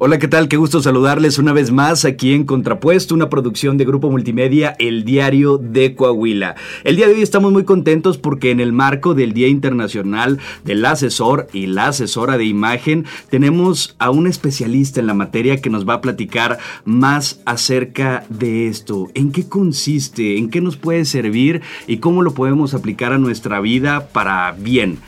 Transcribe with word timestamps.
Hola, 0.00 0.18
¿qué 0.18 0.26
tal? 0.26 0.48
Qué 0.48 0.56
gusto 0.56 0.82
saludarles 0.82 1.38
una 1.38 1.52
vez 1.52 1.70
más 1.70 2.04
aquí 2.04 2.34
en 2.34 2.44
Contrapuesto, 2.44 3.14
una 3.14 3.30
producción 3.30 3.78
de 3.78 3.84
Grupo 3.84 4.10
Multimedia, 4.10 4.74
El 4.80 5.04
Diario 5.04 5.56
de 5.56 5.94
Coahuila. 5.94 6.56
El 6.82 6.96
día 6.96 7.06
de 7.06 7.14
hoy 7.14 7.22
estamos 7.22 7.52
muy 7.52 7.62
contentos 7.62 8.18
porque 8.18 8.50
en 8.50 8.58
el 8.58 8.72
marco 8.72 9.14
del 9.14 9.32
Día 9.32 9.46
Internacional 9.46 10.40
del 10.64 10.84
Asesor 10.84 11.46
y 11.52 11.66
la 11.66 11.88
Asesora 11.88 12.36
de 12.36 12.44
Imagen, 12.44 13.06
tenemos 13.30 13.94
a 14.00 14.10
un 14.10 14.26
especialista 14.26 14.98
en 14.98 15.06
la 15.06 15.14
materia 15.14 15.62
que 15.62 15.70
nos 15.70 15.88
va 15.88 15.94
a 15.94 16.00
platicar 16.00 16.58
más 16.84 17.40
acerca 17.44 18.26
de 18.28 18.66
esto. 18.66 19.10
¿En 19.14 19.30
qué 19.30 19.48
consiste? 19.48 20.38
¿En 20.38 20.50
qué 20.50 20.60
nos 20.60 20.76
puede 20.76 21.04
servir? 21.04 21.62
¿Y 21.86 21.98
cómo 21.98 22.22
lo 22.22 22.34
podemos 22.34 22.74
aplicar 22.74 23.12
a 23.12 23.18
nuestra 23.18 23.60
vida 23.60 24.08
para 24.08 24.50
bien? 24.58 24.98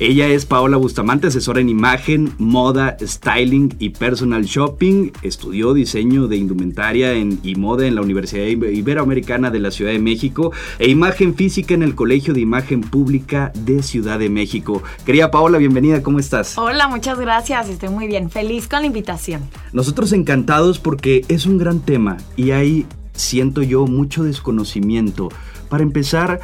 Ella 0.00 0.28
es 0.28 0.46
Paola 0.46 0.78
Bustamante, 0.78 1.26
asesora 1.26 1.60
en 1.60 1.68
imagen, 1.68 2.32
moda, 2.38 2.96
styling 3.02 3.76
y 3.78 3.90
personal 3.90 4.44
shopping. 4.44 5.10
Estudió 5.20 5.74
diseño 5.74 6.26
de 6.26 6.38
indumentaria 6.38 7.14
y 7.14 7.54
moda 7.56 7.86
en 7.86 7.96
la 7.96 8.00
Universidad 8.00 8.46
Iberoamericana 8.46 9.50
de 9.50 9.58
la 9.58 9.70
Ciudad 9.70 9.92
de 9.92 9.98
México 9.98 10.52
e 10.78 10.88
imagen 10.88 11.34
física 11.34 11.74
en 11.74 11.82
el 11.82 11.94
Colegio 11.94 12.32
de 12.32 12.40
Imagen 12.40 12.80
Pública 12.80 13.52
de 13.54 13.82
Ciudad 13.82 14.18
de 14.18 14.30
México. 14.30 14.82
Querida 15.04 15.30
Paola, 15.30 15.58
bienvenida, 15.58 16.02
¿cómo 16.02 16.18
estás? 16.18 16.56
Hola, 16.56 16.88
muchas 16.88 17.18
gracias, 17.18 17.68
estoy 17.68 17.90
muy 17.90 18.06
bien, 18.06 18.30
feliz 18.30 18.68
con 18.68 18.80
la 18.80 18.86
invitación. 18.86 19.42
Nosotros 19.74 20.14
encantados 20.14 20.78
porque 20.78 21.26
es 21.28 21.44
un 21.44 21.58
gran 21.58 21.80
tema 21.80 22.16
y 22.38 22.52
hay, 22.52 22.86
siento 23.12 23.60
yo, 23.60 23.86
mucho 23.86 24.24
desconocimiento. 24.24 25.28
Para 25.68 25.82
empezar, 25.82 26.40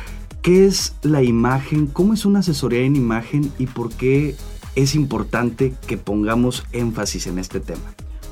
¿Qué 0.47 0.65
es 0.65 0.95
la 1.03 1.25
imagen? 1.25 1.89
¿Cómo 1.89 2.15
es 2.15 2.25
una 2.25 2.39
asesoría 2.39 2.83
en 2.83 2.95
imagen? 2.95 3.53
¿Y 3.59 3.67
por 3.67 3.93
qué 3.93 4.37
es 4.77 4.95
importante 4.95 5.75
que 5.89 5.97
pongamos 5.97 6.63
énfasis 6.71 7.27
en 7.27 7.41
este 7.41 7.59
tema? 7.59 7.83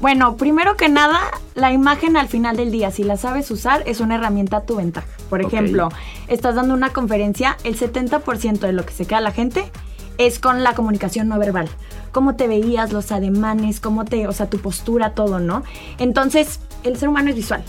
Bueno, 0.01 0.37
primero 0.37 0.77
que 0.77 0.89
nada, 0.89 1.19
la 1.57 1.73
imagen 1.73 2.17
al 2.17 2.29
final 2.29 2.57
del 2.57 2.71
día, 2.71 2.93
si 2.93 3.03
la 3.03 3.17
sabes 3.17 3.51
usar, 3.51 3.83
es 3.87 3.99
una 3.99 4.15
herramienta 4.15 4.59
a 4.59 4.61
tu 4.61 4.77
ventaja. 4.77 5.09
Por 5.29 5.43
ejemplo, 5.43 5.89
estás 6.29 6.55
dando 6.55 6.75
una 6.75 6.91
conferencia, 6.91 7.57
el 7.65 7.77
70% 7.77 8.61
de 8.61 8.73
lo 8.73 8.87
que 8.87 8.93
se 8.93 9.07
queda 9.07 9.21
la 9.21 9.33
gente 9.33 9.73
es 10.17 10.39
con 10.39 10.63
la 10.63 10.75
comunicación 10.75 11.27
no 11.27 11.41
verbal. 11.41 11.69
Cómo 12.13 12.37
te 12.37 12.47
veías, 12.47 12.93
los 12.93 13.11
ademanes, 13.11 13.81
cómo 13.81 14.05
te, 14.05 14.29
o 14.29 14.33
sea, 14.33 14.49
tu 14.49 14.59
postura, 14.59 15.15
todo, 15.15 15.41
¿no? 15.41 15.65
Entonces, 15.99 16.61
el 16.85 16.97
ser 16.97 17.09
humano 17.09 17.31
es 17.31 17.35
visual. 17.35 17.65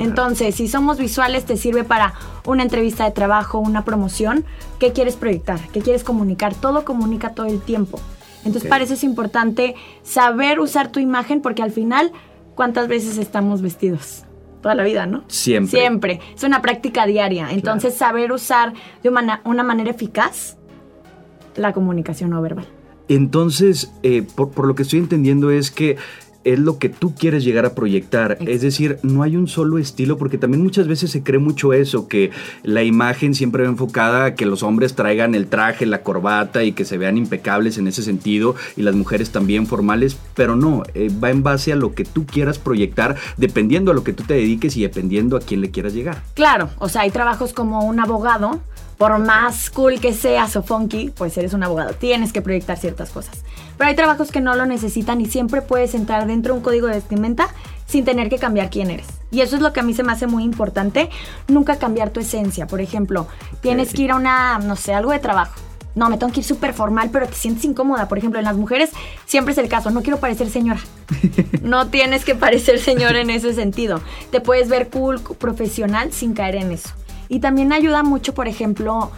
Entonces, 0.00 0.54
si 0.54 0.66
somos 0.66 0.98
visuales, 0.98 1.44
te 1.44 1.58
sirve 1.58 1.84
para 1.84 2.14
una 2.46 2.62
entrevista 2.62 3.04
de 3.04 3.10
trabajo, 3.10 3.58
una 3.58 3.84
promoción. 3.84 4.46
¿Qué 4.78 4.92
quieres 4.92 5.14
proyectar? 5.14 5.60
¿Qué 5.72 5.80
quieres 5.80 6.04
comunicar? 6.04 6.54
Todo 6.54 6.86
comunica 6.86 7.34
todo 7.34 7.46
el 7.46 7.60
tiempo. 7.60 8.00
Entonces, 8.44 8.68
para 8.68 8.82
eso 8.82 8.94
es 8.94 9.04
importante 9.04 9.74
saber 10.02 10.58
usar 10.58 10.90
tu 10.90 11.00
imagen 11.00 11.42
porque 11.42 11.62
al 11.62 11.70
final, 11.70 12.12
¿cuántas 12.54 12.88
veces 12.88 13.18
estamos 13.18 13.60
vestidos? 13.60 14.24
Toda 14.62 14.74
la 14.74 14.84
vida, 14.84 15.04
¿no? 15.04 15.22
Siempre. 15.28 15.78
Siempre. 15.78 16.20
Es 16.34 16.44
una 16.44 16.62
práctica 16.62 17.04
diaria. 17.04 17.50
Entonces, 17.50 17.94
saber 17.94 18.32
usar 18.32 18.72
de 19.02 19.10
una, 19.10 19.62
manera 19.62 19.90
eficaz 19.90 20.56
la 21.56 21.74
comunicación 21.74 22.30
no 22.30 22.40
verbal. 22.40 22.66
Entonces, 23.08 23.92
eh, 24.02 24.22
por, 24.22 24.66
lo 24.66 24.74
que 24.74 24.84
estoy 24.84 25.00
entendiendo 25.00 25.50
es 25.50 25.70
que 25.70 25.98
es 26.44 26.58
lo 26.58 26.78
que 26.78 26.88
tú 26.88 27.14
quieres 27.14 27.44
llegar 27.44 27.66
a 27.66 27.74
proyectar. 27.74 28.38
Es 28.40 28.62
decir, 28.62 28.98
no 29.02 29.22
hay 29.22 29.36
un 29.36 29.48
solo 29.48 29.78
estilo, 29.78 30.16
porque 30.16 30.38
también 30.38 30.62
muchas 30.62 30.88
veces 30.88 31.10
se 31.10 31.22
cree 31.22 31.38
mucho 31.38 31.72
eso, 31.72 32.08
que 32.08 32.30
la 32.62 32.82
imagen 32.82 33.34
siempre 33.34 33.64
va 33.64 33.68
enfocada 33.68 34.24
a 34.24 34.34
que 34.34 34.46
los 34.46 34.62
hombres 34.62 34.94
traigan 34.94 35.34
el 35.34 35.46
traje, 35.46 35.86
la 35.86 36.02
corbata 36.02 36.64
y 36.64 36.72
que 36.72 36.84
se 36.84 36.98
vean 36.98 37.16
impecables 37.16 37.78
en 37.78 37.86
ese 37.86 38.02
sentido, 38.02 38.54
y 38.76 38.82
las 38.82 38.94
mujeres 38.94 39.30
también 39.30 39.66
formales, 39.66 40.16
pero 40.34 40.56
no, 40.56 40.82
eh, 40.94 41.10
va 41.22 41.30
en 41.30 41.42
base 41.42 41.72
a 41.72 41.76
lo 41.76 41.94
que 41.94 42.04
tú 42.04 42.26
quieras 42.26 42.58
proyectar, 42.58 43.16
dependiendo 43.36 43.90
a 43.90 43.94
lo 43.94 44.04
que 44.04 44.12
tú 44.12 44.24
te 44.24 44.34
dediques 44.34 44.76
y 44.76 44.82
dependiendo 44.82 45.36
a 45.36 45.40
quién 45.40 45.60
le 45.60 45.70
quieras 45.70 45.94
llegar. 45.94 46.22
Claro, 46.34 46.70
o 46.78 46.88
sea, 46.88 47.02
hay 47.02 47.10
trabajos 47.10 47.52
como 47.52 47.84
un 47.84 48.00
abogado, 48.00 48.60
por 49.00 49.18
más 49.18 49.70
cool 49.70 49.98
que 49.98 50.12
seas 50.12 50.56
o 50.56 50.62
funky, 50.62 51.08
pues 51.08 51.34
eres 51.38 51.54
un 51.54 51.62
abogado, 51.62 51.94
tienes 51.94 52.34
que 52.34 52.42
proyectar 52.42 52.76
ciertas 52.76 53.08
cosas. 53.08 53.38
Pero 53.78 53.88
hay 53.88 53.96
trabajos 53.96 54.30
que 54.30 54.42
no 54.42 54.54
lo 54.54 54.66
necesitan 54.66 55.22
y 55.22 55.24
siempre 55.24 55.62
puedes 55.62 55.94
entrar 55.94 56.26
dentro 56.26 56.52
de 56.52 56.58
un 56.58 56.62
código 56.62 56.86
de 56.86 56.96
vestimenta 56.96 57.48
sin 57.86 58.04
tener 58.04 58.28
que 58.28 58.36
cambiar 58.36 58.68
quién 58.68 58.90
eres. 58.90 59.06
Y 59.30 59.40
eso 59.40 59.56
es 59.56 59.62
lo 59.62 59.72
que 59.72 59.80
a 59.80 59.84
mí 59.84 59.94
se 59.94 60.02
me 60.02 60.12
hace 60.12 60.26
muy 60.26 60.44
importante, 60.44 61.08
nunca 61.48 61.78
cambiar 61.78 62.10
tu 62.10 62.20
esencia. 62.20 62.66
Por 62.66 62.82
ejemplo, 62.82 63.26
tienes 63.62 63.94
que 63.94 64.02
ir 64.02 64.10
a 64.10 64.16
una, 64.16 64.58
no 64.58 64.76
sé, 64.76 64.92
algo 64.92 65.12
de 65.12 65.18
trabajo. 65.18 65.54
No, 65.94 66.10
me 66.10 66.18
tengo 66.18 66.30
que 66.30 66.40
ir 66.40 66.46
súper 66.46 66.74
formal, 66.74 67.08
pero 67.10 67.26
te 67.26 67.36
sientes 67.36 67.64
incómoda. 67.64 68.06
Por 68.06 68.18
ejemplo, 68.18 68.38
en 68.38 68.44
las 68.44 68.56
mujeres 68.56 68.90
siempre 69.24 69.52
es 69.52 69.58
el 69.58 69.70
caso, 69.70 69.90
no 69.90 70.02
quiero 70.02 70.20
parecer 70.20 70.50
señora. 70.50 70.80
No 71.62 71.88
tienes 71.88 72.24
que 72.24 72.34
parecer 72.34 72.80
señora 72.80 73.20
en 73.20 73.30
ese 73.30 73.54
sentido. 73.54 74.02
Te 74.30 74.40
puedes 74.40 74.68
ver 74.68 74.90
cool, 74.90 75.22
profesional, 75.22 76.12
sin 76.12 76.34
caer 76.34 76.56
en 76.56 76.72
eso. 76.72 76.90
Y 77.30 77.38
también 77.38 77.72
ayuda 77.72 78.02
mucho, 78.02 78.34
por 78.34 78.48
ejemplo, 78.48 79.12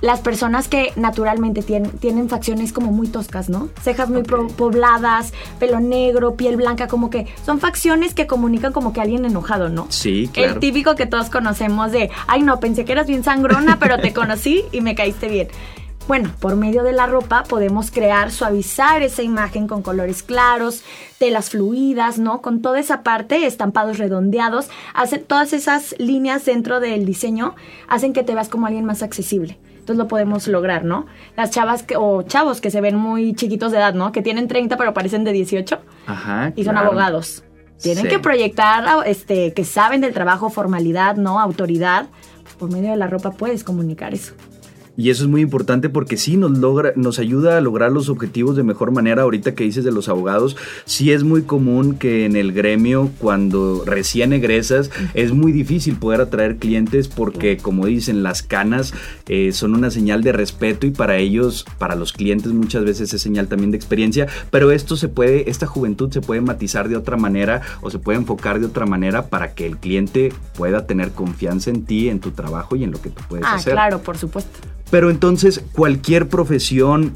las 0.00 0.20
personas 0.20 0.68
que 0.68 0.92
naturalmente 0.96 1.62
tienen, 1.62 1.90
tienen 1.98 2.28
facciones 2.28 2.72
como 2.72 2.92
muy 2.92 3.08
toscas, 3.08 3.50
¿no? 3.50 3.68
Cejas 3.82 4.08
muy 4.08 4.22
pobladas, 4.22 5.32
pelo 5.58 5.80
negro, 5.80 6.36
piel 6.36 6.56
blanca, 6.56 6.86
como 6.86 7.10
que 7.10 7.26
son 7.44 7.58
facciones 7.58 8.14
que 8.14 8.28
comunican 8.28 8.72
como 8.72 8.92
que 8.92 9.00
alguien 9.00 9.24
enojado, 9.24 9.68
¿no? 9.68 9.86
Sí, 9.90 10.30
claro. 10.32 10.54
El 10.54 10.60
típico 10.60 10.94
que 10.94 11.06
todos 11.06 11.28
conocemos 11.28 11.92
de, 11.92 12.08
ay 12.28 12.42
no, 12.42 12.60
pensé 12.60 12.84
que 12.84 12.92
eras 12.92 13.08
bien 13.08 13.24
sangrona, 13.24 13.78
pero 13.78 13.98
te 13.98 14.12
conocí 14.14 14.64
y 14.72 14.80
me 14.80 14.94
caíste 14.94 15.28
bien. 15.28 15.48
Bueno, 16.10 16.32
por 16.40 16.56
medio 16.56 16.82
de 16.82 16.92
la 16.92 17.06
ropa 17.06 17.44
podemos 17.44 17.92
crear, 17.92 18.32
suavizar 18.32 19.00
esa 19.00 19.22
imagen 19.22 19.68
con 19.68 19.80
colores 19.80 20.24
claros, 20.24 20.82
telas 21.18 21.50
fluidas, 21.50 22.18
¿no? 22.18 22.42
Con 22.42 22.62
toda 22.62 22.80
esa 22.80 23.04
parte, 23.04 23.46
estampados 23.46 23.98
redondeados, 23.98 24.70
hacen 24.92 25.22
todas 25.22 25.52
esas 25.52 25.94
líneas 26.00 26.44
dentro 26.44 26.80
del 26.80 27.06
diseño 27.06 27.54
hacen 27.86 28.12
que 28.12 28.24
te 28.24 28.34
veas 28.34 28.48
como 28.48 28.66
alguien 28.66 28.84
más 28.84 29.04
accesible. 29.04 29.60
Entonces 29.68 29.98
lo 29.98 30.08
podemos 30.08 30.48
lograr, 30.48 30.84
¿no? 30.84 31.06
Las 31.36 31.52
chavas 31.52 31.84
que, 31.84 31.94
o 31.96 32.22
chavos 32.22 32.60
que 32.60 32.72
se 32.72 32.80
ven 32.80 32.96
muy 32.96 33.32
chiquitos 33.34 33.70
de 33.70 33.78
edad, 33.78 33.94
¿no? 33.94 34.10
Que 34.10 34.20
tienen 34.20 34.48
30 34.48 34.76
pero 34.76 34.92
parecen 34.92 35.22
de 35.22 35.30
18 35.30 35.78
Ajá, 36.08 36.52
y 36.56 36.64
son 36.64 36.76
abogados. 36.76 37.44
Tienen 37.80 38.08
que 38.08 38.18
proyectar, 38.18 39.06
este, 39.06 39.52
que 39.52 39.64
saben 39.64 40.00
del 40.00 40.12
trabajo, 40.12 40.50
formalidad, 40.50 41.14
¿no? 41.14 41.38
Autoridad. 41.38 42.08
Por 42.58 42.68
medio 42.68 42.90
de 42.90 42.96
la 42.96 43.06
ropa 43.06 43.30
puedes 43.30 43.62
comunicar 43.62 44.12
eso. 44.12 44.34
Y 45.00 45.08
eso 45.08 45.24
es 45.24 45.30
muy 45.30 45.40
importante 45.40 45.88
porque 45.88 46.18
sí 46.18 46.36
nos 46.36 46.58
logra, 46.58 46.92
nos 46.94 47.18
ayuda 47.18 47.56
a 47.56 47.62
lograr 47.62 47.90
los 47.90 48.10
objetivos 48.10 48.54
de 48.54 48.64
mejor 48.64 48.90
manera. 48.90 49.22
Ahorita 49.22 49.54
que 49.54 49.64
dices 49.64 49.82
de 49.82 49.92
los 49.92 50.10
abogados, 50.10 50.58
sí 50.84 51.10
es 51.10 51.24
muy 51.24 51.44
común 51.44 51.94
que 51.94 52.26
en 52.26 52.36
el 52.36 52.52
gremio, 52.52 53.10
cuando 53.16 53.82
recién 53.86 54.34
egresas, 54.34 54.90
es 55.14 55.32
muy 55.32 55.52
difícil 55.52 55.96
poder 55.96 56.20
atraer 56.20 56.58
clientes 56.58 57.08
porque, 57.08 57.56
como 57.56 57.86
dicen, 57.86 58.22
las 58.22 58.42
canas 58.42 58.92
eh, 59.26 59.52
son 59.52 59.74
una 59.74 59.90
señal 59.90 60.22
de 60.22 60.32
respeto 60.32 60.86
y 60.86 60.90
para 60.90 61.16
ellos, 61.16 61.64
para 61.78 61.94
los 61.94 62.12
clientes, 62.12 62.52
muchas 62.52 62.84
veces 62.84 63.14
es 63.14 63.22
señal 63.22 63.48
también 63.48 63.70
de 63.70 63.78
experiencia. 63.78 64.26
Pero 64.50 64.70
esto 64.70 64.98
se 64.98 65.08
puede, 65.08 65.48
esta 65.48 65.66
juventud 65.66 66.12
se 66.12 66.20
puede 66.20 66.42
matizar 66.42 66.90
de 66.90 66.98
otra 66.98 67.16
manera 67.16 67.62
o 67.80 67.88
se 67.90 67.98
puede 67.98 68.18
enfocar 68.18 68.60
de 68.60 68.66
otra 68.66 68.84
manera 68.84 69.28
para 69.28 69.54
que 69.54 69.64
el 69.64 69.78
cliente 69.78 70.30
pueda 70.58 70.86
tener 70.86 71.12
confianza 71.12 71.70
en 71.70 71.86
ti, 71.86 72.10
en 72.10 72.20
tu 72.20 72.32
trabajo 72.32 72.76
y 72.76 72.84
en 72.84 72.90
lo 72.90 73.00
que 73.00 73.08
tú 73.08 73.22
puedes 73.30 73.46
ah, 73.46 73.54
hacer. 73.54 73.72
Claro, 73.72 74.02
por 74.02 74.18
supuesto. 74.18 74.60
Pero 74.90 75.10
entonces 75.10 75.62
cualquier 75.72 76.28
profesión, 76.28 77.14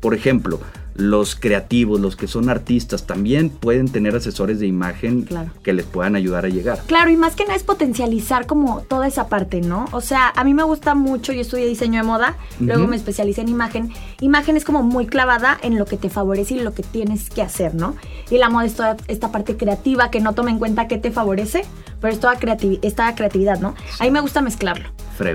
por 0.00 0.14
ejemplo, 0.14 0.60
los 0.98 1.36
creativos, 1.36 2.00
los 2.00 2.16
que 2.16 2.26
son 2.26 2.50
artistas, 2.50 3.06
también 3.06 3.50
pueden 3.50 3.88
tener 3.88 4.16
asesores 4.16 4.58
de 4.58 4.66
imagen 4.66 5.28
que 5.62 5.72
les 5.72 5.86
puedan 5.86 6.16
ayudar 6.16 6.44
a 6.44 6.48
llegar. 6.48 6.80
Claro, 6.86 7.08
y 7.10 7.16
más 7.16 7.36
que 7.36 7.44
nada 7.44 7.54
es 7.54 7.62
potencializar 7.62 8.46
como 8.46 8.80
toda 8.80 9.06
esa 9.06 9.28
parte, 9.28 9.60
¿no? 9.60 9.84
O 9.92 10.00
sea, 10.00 10.32
a 10.34 10.42
mí 10.42 10.54
me 10.54 10.64
gusta 10.64 10.96
mucho, 10.96 11.32
yo 11.32 11.40
estudié 11.40 11.66
diseño 11.66 12.00
de 12.00 12.06
moda, 12.06 12.36
luego 12.58 12.88
me 12.88 12.96
especialicé 12.96 13.42
en 13.42 13.48
imagen. 13.48 13.92
Imagen 14.20 14.56
es 14.56 14.64
como 14.64 14.82
muy 14.82 15.06
clavada 15.06 15.56
en 15.62 15.78
lo 15.78 15.86
que 15.86 15.96
te 15.96 16.10
favorece 16.10 16.54
y 16.54 16.60
lo 16.60 16.74
que 16.74 16.82
tienes 16.82 17.30
que 17.30 17.42
hacer, 17.42 17.76
¿no? 17.76 17.94
Y 18.28 18.38
la 18.38 18.50
moda 18.50 18.66
es 18.66 18.74
toda 18.74 18.96
esta 19.06 19.30
parte 19.30 19.56
creativa 19.56 20.10
que 20.10 20.18
no 20.18 20.34
toma 20.34 20.50
en 20.50 20.58
cuenta 20.58 20.88
qué 20.88 20.98
te 20.98 21.12
favorece, 21.12 21.62
pero 22.00 22.12
es 22.12 22.18
toda 22.18 22.36
esta 22.82 23.14
creatividad, 23.14 23.60
¿no? 23.60 23.76
A 24.00 24.04
mí 24.04 24.10
me 24.10 24.20
gusta 24.20 24.40
mezclarlo. 24.40 24.88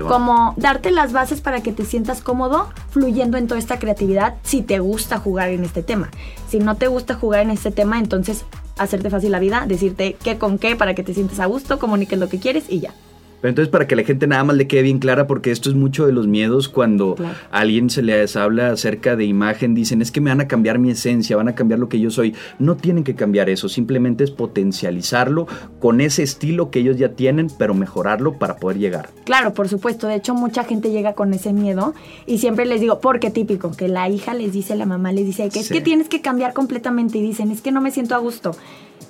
Como 0.08 0.54
darte 0.56 0.90
las 0.90 1.12
bases 1.12 1.40
para 1.40 1.62
que 1.62 1.72
te 1.72 1.84
sientas 1.84 2.20
cómodo 2.20 2.70
fluyendo 2.90 3.36
en 3.36 3.46
toda 3.46 3.58
esta 3.58 3.78
creatividad 3.78 4.34
si 4.42 4.62
te 4.62 4.78
gusta 4.78 5.18
jugar 5.18 5.50
en 5.50 5.64
este 5.64 5.82
tema. 5.82 6.10
Si 6.48 6.58
no 6.58 6.76
te 6.76 6.88
gusta 6.88 7.14
jugar 7.14 7.40
en 7.42 7.50
este 7.50 7.70
tema, 7.70 7.98
entonces 7.98 8.44
hacerte 8.78 9.10
fácil 9.10 9.32
la 9.32 9.38
vida, 9.38 9.64
decirte 9.66 10.16
qué 10.22 10.38
con 10.38 10.58
qué 10.58 10.76
para 10.76 10.94
que 10.94 11.02
te 11.02 11.14
sientas 11.14 11.40
a 11.40 11.46
gusto, 11.46 11.78
comuniques 11.78 12.18
lo 12.18 12.28
que 12.28 12.38
quieres 12.38 12.64
y 12.68 12.80
ya. 12.80 12.94
Pero 13.44 13.50
entonces 13.50 13.70
para 13.70 13.86
que 13.86 13.94
la 13.94 14.04
gente 14.04 14.26
nada 14.26 14.42
más 14.42 14.56
le 14.56 14.66
quede 14.66 14.80
bien 14.80 14.98
clara, 14.98 15.26
porque 15.26 15.50
esto 15.50 15.68
es 15.68 15.76
mucho 15.76 16.06
de 16.06 16.12
los 16.14 16.26
miedos 16.26 16.70
cuando 16.70 17.14
a 17.50 17.58
alguien 17.58 17.90
se 17.90 18.00
les 18.00 18.36
habla 18.36 18.70
acerca 18.70 19.16
de 19.16 19.26
imagen, 19.26 19.74
dicen 19.74 20.00
es 20.00 20.10
que 20.10 20.22
me 20.22 20.30
van 20.30 20.40
a 20.40 20.48
cambiar 20.48 20.78
mi 20.78 20.90
esencia, 20.90 21.36
van 21.36 21.48
a 21.48 21.54
cambiar 21.54 21.78
lo 21.78 21.90
que 21.90 22.00
yo 22.00 22.10
soy. 22.10 22.34
No 22.58 22.76
tienen 22.76 23.04
que 23.04 23.14
cambiar 23.14 23.50
eso, 23.50 23.68
simplemente 23.68 24.24
es 24.24 24.30
potencializarlo 24.30 25.46
con 25.78 26.00
ese 26.00 26.22
estilo 26.22 26.70
que 26.70 26.78
ellos 26.78 26.96
ya 26.96 27.10
tienen, 27.10 27.48
pero 27.58 27.74
mejorarlo 27.74 28.38
para 28.38 28.56
poder 28.56 28.78
llegar. 28.78 29.10
Claro, 29.24 29.52
por 29.52 29.68
supuesto. 29.68 30.06
De 30.06 30.14
hecho, 30.14 30.34
mucha 30.34 30.64
gente 30.64 30.90
llega 30.90 31.12
con 31.12 31.34
ese 31.34 31.52
miedo 31.52 31.92
y 32.24 32.38
siempre 32.38 32.64
les 32.64 32.80
digo, 32.80 33.00
porque 33.00 33.30
típico, 33.30 33.72
que 33.72 33.88
la 33.88 34.08
hija 34.08 34.32
les 34.32 34.54
dice, 34.54 34.74
la 34.74 34.86
mamá 34.86 35.12
les 35.12 35.26
dice 35.26 35.50
que 35.50 35.60
es 35.60 35.68
que 35.68 35.82
tienes 35.82 36.08
que 36.08 36.22
cambiar 36.22 36.54
completamente 36.54 37.18
y 37.18 37.20
dicen, 37.20 37.50
es 37.50 37.60
que 37.60 37.72
no 37.72 37.82
me 37.82 37.90
siento 37.90 38.14
a 38.14 38.18
gusto. 38.20 38.52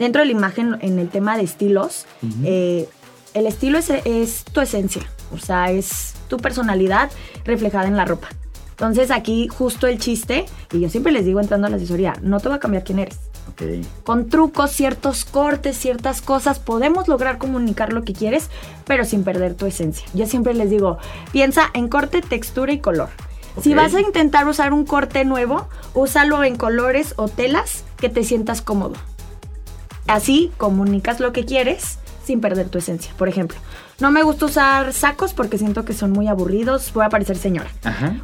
Dentro 0.00 0.22
de 0.22 0.26
la 0.26 0.32
imagen, 0.32 0.74
en 0.80 0.98
el 0.98 1.08
tema 1.08 1.36
de 1.36 1.44
estilos, 1.44 2.06
el 3.34 3.46
estilo 3.46 3.78
es, 3.78 4.44
tu 4.44 4.60
esencia, 4.60 5.02
o 5.32 5.38
sea, 5.38 5.70
es 5.70 6.14
tu 6.28 6.38
personalidad 6.38 7.10
reflejada 7.44 7.86
en 7.86 7.96
la 7.96 8.04
ropa. 8.04 8.28
Entonces 8.70 9.10
aquí 9.10 9.48
justo 9.48 9.86
el 9.86 9.98
chiste, 9.98 10.46
y 10.72 10.80
yo 10.80 10.88
siempre 10.88 11.12
les 11.12 11.24
digo 11.24 11.40
entrando 11.40 11.66
a 11.66 11.70
la 11.70 11.76
asesoría, 11.76 12.14
no 12.22 12.40
te 12.40 12.48
va 12.48 12.56
a 12.56 12.60
cambiar 12.60 12.84
quién 12.84 13.00
eres. 13.00 13.18
Con 14.04 14.28
trucos, 14.30 14.70
ciertos 14.70 15.24
cortes, 15.24 15.76
ciertas 15.76 16.22
cosas, 16.22 16.58
podemos 16.58 17.06
lograr 17.06 17.38
comunicar 17.38 17.92
lo 17.92 18.02
que 18.02 18.12
quieres, 18.12 18.48
pero 18.86 19.04
sin 19.04 19.22
perder 19.22 19.54
tu 19.54 19.66
esencia. 19.66 20.06
Yo 20.14 20.26
siempre 20.26 20.54
les 20.54 20.70
digo, 20.70 20.98
piensa 21.30 21.70
en 21.74 21.88
corte, 21.88 22.22
textura 22.22 22.72
y 22.72 22.78
color. 22.78 23.10
Si 23.60 23.74
vas 23.74 23.94
a 23.94 24.00
intentar 24.00 24.48
usar 24.48 24.72
un 24.72 24.84
corte 24.84 25.24
nuevo, 25.24 25.68
úsalo 25.92 26.42
en 26.42 26.56
colores 26.56 27.14
o 27.16 27.28
telas 27.28 27.84
que 27.96 28.08
te 28.08 28.24
sientas 28.24 28.62
cómodo. 28.62 28.94
Así 30.08 30.50
comunicas 30.56 31.20
lo 31.20 31.32
que 31.32 31.44
quieres 31.44 31.98
sin 32.24 32.40
perder 32.40 32.68
tu 32.68 32.78
esencia. 32.78 33.12
Por 33.16 33.28
ejemplo, 33.28 33.58
no 34.00 34.10
me 34.10 34.22
gusta 34.22 34.46
usar 34.46 34.92
sacos 34.92 35.34
porque 35.34 35.58
siento 35.58 35.84
que 35.84 35.92
son 35.92 36.10
muy 36.10 36.28
aburridos, 36.28 36.92
voy 36.94 37.04
a 37.04 37.08
parecer 37.08 37.36
señora. 37.36 37.70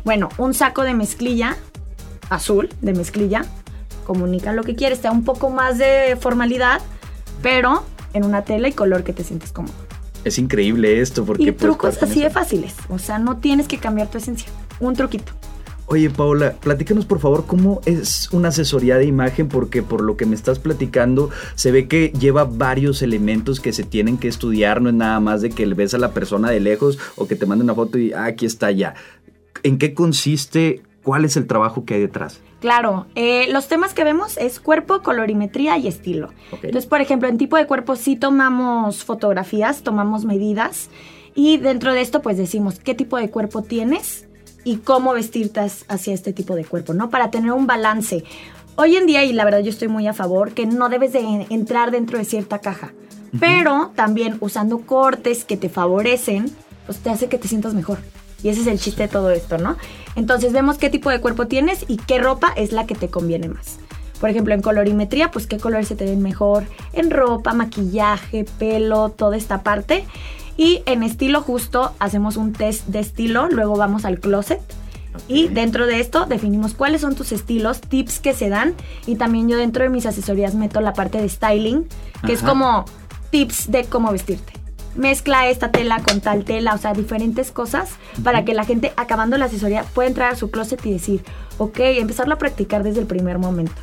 Bueno, 0.04 0.28
un 0.38 0.54
saco 0.54 0.82
de 0.82 0.94
mezclilla 0.94 1.56
azul, 2.30 2.68
de 2.80 2.94
mezclilla, 2.94 3.44
comunica 4.04 4.52
lo 4.52 4.62
que 4.62 4.74
quieres, 4.74 5.00
te 5.00 5.08
da 5.08 5.12
un 5.12 5.24
poco 5.24 5.50
más 5.50 5.78
de 5.78 6.16
formalidad, 6.18 6.80
pero 7.42 7.84
en 8.14 8.24
una 8.24 8.42
tela 8.42 8.68
y 8.68 8.72
color 8.72 9.04
que 9.04 9.12
te 9.12 9.24
sientes 9.24 9.52
cómodo. 9.52 9.74
Es 10.24 10.38
increíble 10.38 11.00
esto 11.00 11.24
porque... 11.24 11.42
Y 11.42 11.52
trucos 11.52 12.02
así 12.02 12.20
de 12.20 12.30
fáciles, 12.30 12.74
o 12.88 12.98
sea, 12.98 13.18
no 13.18 13.38
tienes 13.38 13.68
que 13.68 13.78
cambiar 13.78 14.08
tu 14.08 14.18
esencia, 14.18 14.48
un 14.78 14.94
truquito. 14.94 15.32
Oye, 15.92 16.08
Paola, 16.08 16.52
platícanos 16.52 17.04
por 17.04 17.18
favor 17.18 17.46
cómo 17.46 17.80
es 17.84 18.32
una 18.32 18.50
asesoría 18.50 18.96
de 18.96 19.06
imagen, 19.06 19.48
porque 19.48 19.82
por 19.82 20.02
lo 20.02 20.16
que 20.16 20.24
me 20.24 20.36
estás 20.36 20.60
platicando, 20.60 21.30
se 21.56 21.72
ve 21.72 21.88
que 21.88 22.12
lleva 22.12 22.44
varios 22.44 23.02
elementos 23.02 23.58
que 23.58 23.72
se 23.72 23.82
tienen 23.82 24.16
que 24.16 24.28
estudiar, 24.28 24.80
no 24.80 24.90
es 24.90 24.94
nada 24.94 25.18
más 25.18 25.42
de 25.42 25.50
que 25.50 25.66
le 25.66 25.74
ves 25.74 25.92
a 25.92 25.98
la 25.98 26.12
persona 26.12 26.48
de 26.48 26.60
lejos 26.60 27.00
o 27.16 27.26
que 27.26 27.34
te 27.34 27.44
mande 27.44 27.64
una 27.64 27.74
foto 27.74 27.98
y 27.98 28.12
ah, 28.12 28.26
aquí 28.26 28.46
está 28.46 28.70
ya. 28.70 28.94
¿En 29.64 29.78
qué 29.78 29.92
consiste? 29.92 30.80
¿Cuál 31.02 31.24
es 31.24 31.36
el 31.36 31.48
trabajo 31.48 31.84
que 31.84 31.94
hay 31.94 32.00
detrás? 32.02 32.40
Claro, 32.60 33.08
eh, 33.16 33.48
los 33.50 33.66
temas 33.66 33.92
que 33.92 34.04
vemos 34.04 34.38
es 34.38 34.60
cuerpo, 34.60 35.02
colorimetría 35.02 35.76
y 35.76 35.88
estilo. 35.88 36.28
Entonces, 36.52 36.86
por 36.86 37.00
ejemplo, 37.00 37.28
en 37.28 37.36
tipo 37.36 37.56
de 37.56 37.66
cuerpo 37.66 37.96
sí 37.96 38.14
tomamos 38.14 39.02
fotografías, 39.02 39.82
tomamos 39.82 40.24
medidas 40.24 40.88
y 41.34 41.56
dentro 41.56 41.92
de 41.94 42.00
esto 42.00 42.22
pues 42.22 42.36
decimos 42.36 42.78
qué 42.78 42.94
tipo 42.94 43.16
de 43.16 43.28
cuerpo 43.28 43.62
tienes, 43.62 44.28
y 44.64 44.76
cómo 44.76 45.12
vestirte 45.12 45.60
hacia 45.60 46.14
este 46.14 46.32
tipo 46.32 46.54
de 46.54 46.64
cuerpo, 46.64 46.94
¿no? 46.94 47.10
Para 47.10 47.30
tener 47.30 47.52
un 47.52 47.66
balance. 47.66 48.24
Hoy 48.76 48.96
en 48.96 49.06
día, 49.06 49.24
y 49.24 49.32
la 49.32 49.44
verdad 49.44 49.60
yo 49.60 49.70
estoy 49.70 49.88
muy 49.88 50.06
a 50.06 50.12
favor, 50.12 50.52
que 50.52 50.66
no 50.66 50.88
debes 50.88 51.12
de 51.12 51.46
entrar 51.50 51.90
dentro 51.90 52.18
de 52.18 52.24
cierta 52.24 52.60
caja, 52.60 52.92
pero 53.38 53.92
también 53.94 54.36
usando 54.40 54.80
cortes 54.80 55.44
que 55.44 55.56
te 55.56 55.68
favorecen, 55.68 56.50
pues 56.86 56.98
te 56.98 57.10
hace 57.10 57.28
que 57.28 57.38
te 57.38 57.48
sientas 57.48 57.74
mejor. 57.74 57.98
Y 58.42 58.48
ese 58.48 58.62
es 58.62 58.66
el 58.66 58.80
chiste 58.80 59.02
de 59.02 59.08
todo 59.08 59.30
esto, 59.30 59.58
¿no? 59.58 59.76
Entonces 60.16 60.52
vemos 60.52 60.78
qué 60.78 60.90
tipo 60.90 61.10
de 61.10 61.20
cuerpo 61.20 61.46
tienes 61.46 61.84
y 61.88 61.98
qué 61.98 62.18
ropa 62.18 62.52
es 62.56 62.72
la 62.72 62.86
que 62.86 62.94
te 62.94 63.08
conviene 63.08 63.48
más. 63.48 63.78
Por 64.20 64.28
ejemplo, 64.28 64.54
en 64.54 64.60
colorimetría, 64.60 65.30
pues 65.30 65.46
qué 65.46 65.58
colores 65.58 65.88
se 65.88 65.96
te 65.96 66.04
ven 66.04 66.22
mejor 66.22 66.64
en 66.92 67.10
ropa, 67.10 67.54
maquillaje, 67.54 68.44
pelo, 68.58 69.10
toda 69.10 69.36
esta 69.36 69.62
parte. 69.62 70.04
Y 70.60 70.82
en 70.84 71.02
estilo 71.02 71.40
justo 71.40 71.94
hacemos 72.00 72.36
un 72.36 72.52
test 72.52 72.86
de 72.88 73.00
estilo, 73.00 73.48
luego 73.48 73.78
vamos 73.78 74.04
al 74.04 74.20
closet. 74.20 74.60
Y 75.26 75.48
dentro 75.48 75.86
de 75.86 76.00
esto 76.00 76.26
definimos 76.26 76.74
cuáles 76.74 77.00
son 77.00 77.14
tus 77.14 77.32
estilos, 77.32 77.80
tips 77.80 78.20
que 78.20 78.34
se 78.34 78.50
dan. 78.50 78.74
Y 79.06 79.16
también 79.16 79.48
yo 79.48 79.56
dentro 79.56 79.84
de 79.84 79.88
mis 79.88 80.04
asesorías 80.04 80.54
meto 80.54 80.82
la 80.82 80.92
parte 80.92 81.16
de 81.16 81.30
styling, 81.30 81.88
que 82.26 82.34
es 82.34 82.42
como 82.42 82.84
tips 83.30 83.70
de 83.70 83.84
cómo 83.84 84.12
vestirte. 84.12 84.52
Mezcla 84.96 85.48
esta 85.48 85.70
tela 85.70 86.02
con 86.02 86.20
tal 86.20 86.44
tela, 86.44 86.74
o 86.74 86.78
sea, 86.78 86.92
diferentes 86.92 87.52
cosas 87.52 87.92
para 88.22 88.44
que 88.44 88.52
la 88.52 88.64
gente 88.64 88.92
acabando 88.98 89.38
la 89.38 89.46
asesoría 89.46 89.84
pueda 89.94 90.08
entrar 90.08 90.30
a 90.30 90.36
su 90.36 90.50
closet 90.50 90.84
y 90.84 90.92
decir, 90.92 91.24
ok, 91.56 91.78
empezarlo 91.78 92.34
a 92.34 92.38
practicar 92.38 92.82
desde 92.82 93.00
el 93.00 93.06
primer 93.06 93.38
momento. 93.38 93.80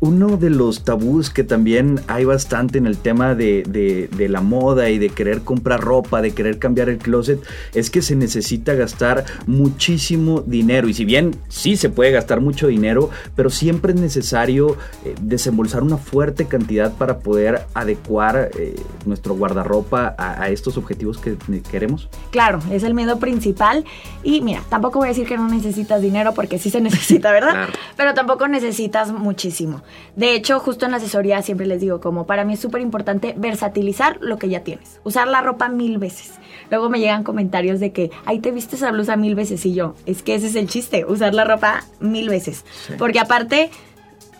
Uno 0.00 0.36
de 0.36 0.50
los 0.50 0.84
tabús 0.84 1.30
que 1.30 1.44
también 1.44 2.00
hay 2.06 2.24
bastante 2.24 2.78
en 2.78 2.86
el 2.86 2.98
tema 2.98 3.34
de, 3.34 3.62
de, 3.62 4.28
la 4.28 4.40
moda 4.40 4.90
y 4.90 4.98
de 4.98 5.08
querer 5.10 5.42
comprar 5.42 5.80
ropa, 5.80 6.20
de 6.20 6.32
querer 6.32 6.58
cambiar 6.58 6.88
el 6.88 6.98
closet, 6.98 7.40
es 7.74 7.90
que 7.90 8.02
se 8.02 8.16
necesita 8.16 8.74
gastar 8.74 9.24
muchísimo 9.46 10.40
dinero. 10.40 10.88
Y 10.88 10.94
si 10.94 11.04
bien 11.04 11.36
sí 11.48 11.76
se 11.76 11.90
puede 11.90 12.10
gastar 12.10 12.40
mucho 12.40 12.66
dinero, 12.66 13.10
pero 13.34 13.50
siempre 13.50 13.92
es 13.92 14.00
necesario 14.00 14.76
eh, 15.04 15.14
desembolsar 15.20 15.82
una 15.82 15.96
fuerte 15.96 16.46
cantidad 16.46 16.92
para 16.92 17.18
poder 17.18 17.66
adecuar 17.74 18.50
eh, 18.58 18.74
nuestro 19.04 19.34
guardarropa 19.34 20.14
a, 20.18 20.48
estos 20.50 20.76
objetivos 20.76 21.18
que 21.18 21.36
queremos. 21.70 22.08
Claro, 22.30 22.60
es 22.70 22.82
el 22.82 22.94
miedo 22.94 23.18
principal. 23.18 23.84
Y 24.22 24.40
mira, 24.40 24.62
tampoco 24.68 24.98
voy 24.98 25.06
a 25.06 25.10
decir 25.10 25.26
que 25.26 25.36
no 25.36 25.48
necesitas 25.48 26.02
dinero 26.02 26.34
porque 26.34 26.58
sí 26.58 26.70
se 26.70 26.80
necesita, 26.80 27.32
¿verdad? 27.32 27.68
Pero 27.96 28.14
tampoco 28.14 28.48
necesitas 28.48 29.12
muchísimo. 29.12 29.82
De 30.14 30.34
hecho, 30.34 30.58
justo 30.60 30.84
en 30.84 30.92
la 30.92 30.98
asesoría 30.98 31.42
siempre 31.42 31.66
les 31.66 31.80
digo, 31.80 32.00
como 32.00 32.26
para 32.26 32.44
mí 32.44 32.54
es 32.54 32.60
súper 32.60 32.80
importante 32.80 33.34
versatilizar 33.36 34.18
lo 34.20 34.38
que 34.38 34.48
ya 34.48 34.60
tienes, 34.60 35.00
usar 35.04 35.28
la 35.28 35.42
ropa 35.42 35.68
mil 35.68 35.98
veces. 35.98 36.32
Luego 36.70 36.88
me 36.88 36.98
llegan 36.98 37.24
comentarios 37.24 37.80
de 37.80 37.92
que, 37.92 38.10
ahí 38.24 38.40
te 38.40 38.50
viste 38.50 38.76
esa 38.76 38.90
blusa 38.90 39.16
mil 39.16 39.34
veces 39.34 39.64
y 39.66 39.74
yo, 39.74 39.94
es 40.06 40.22
que 40.22 40.34
ese 40.34 40.48
es 40.48 40.54
el 40.54 40.68
chiste, 40.68 41.04
usar 41.04 41.34
la 41.34 41.44
ropa 41.44 41.84
mil 42.00 42.28
veces. 42.28 42.64
Porque 42.98 43.20
aparte 43.20 43.70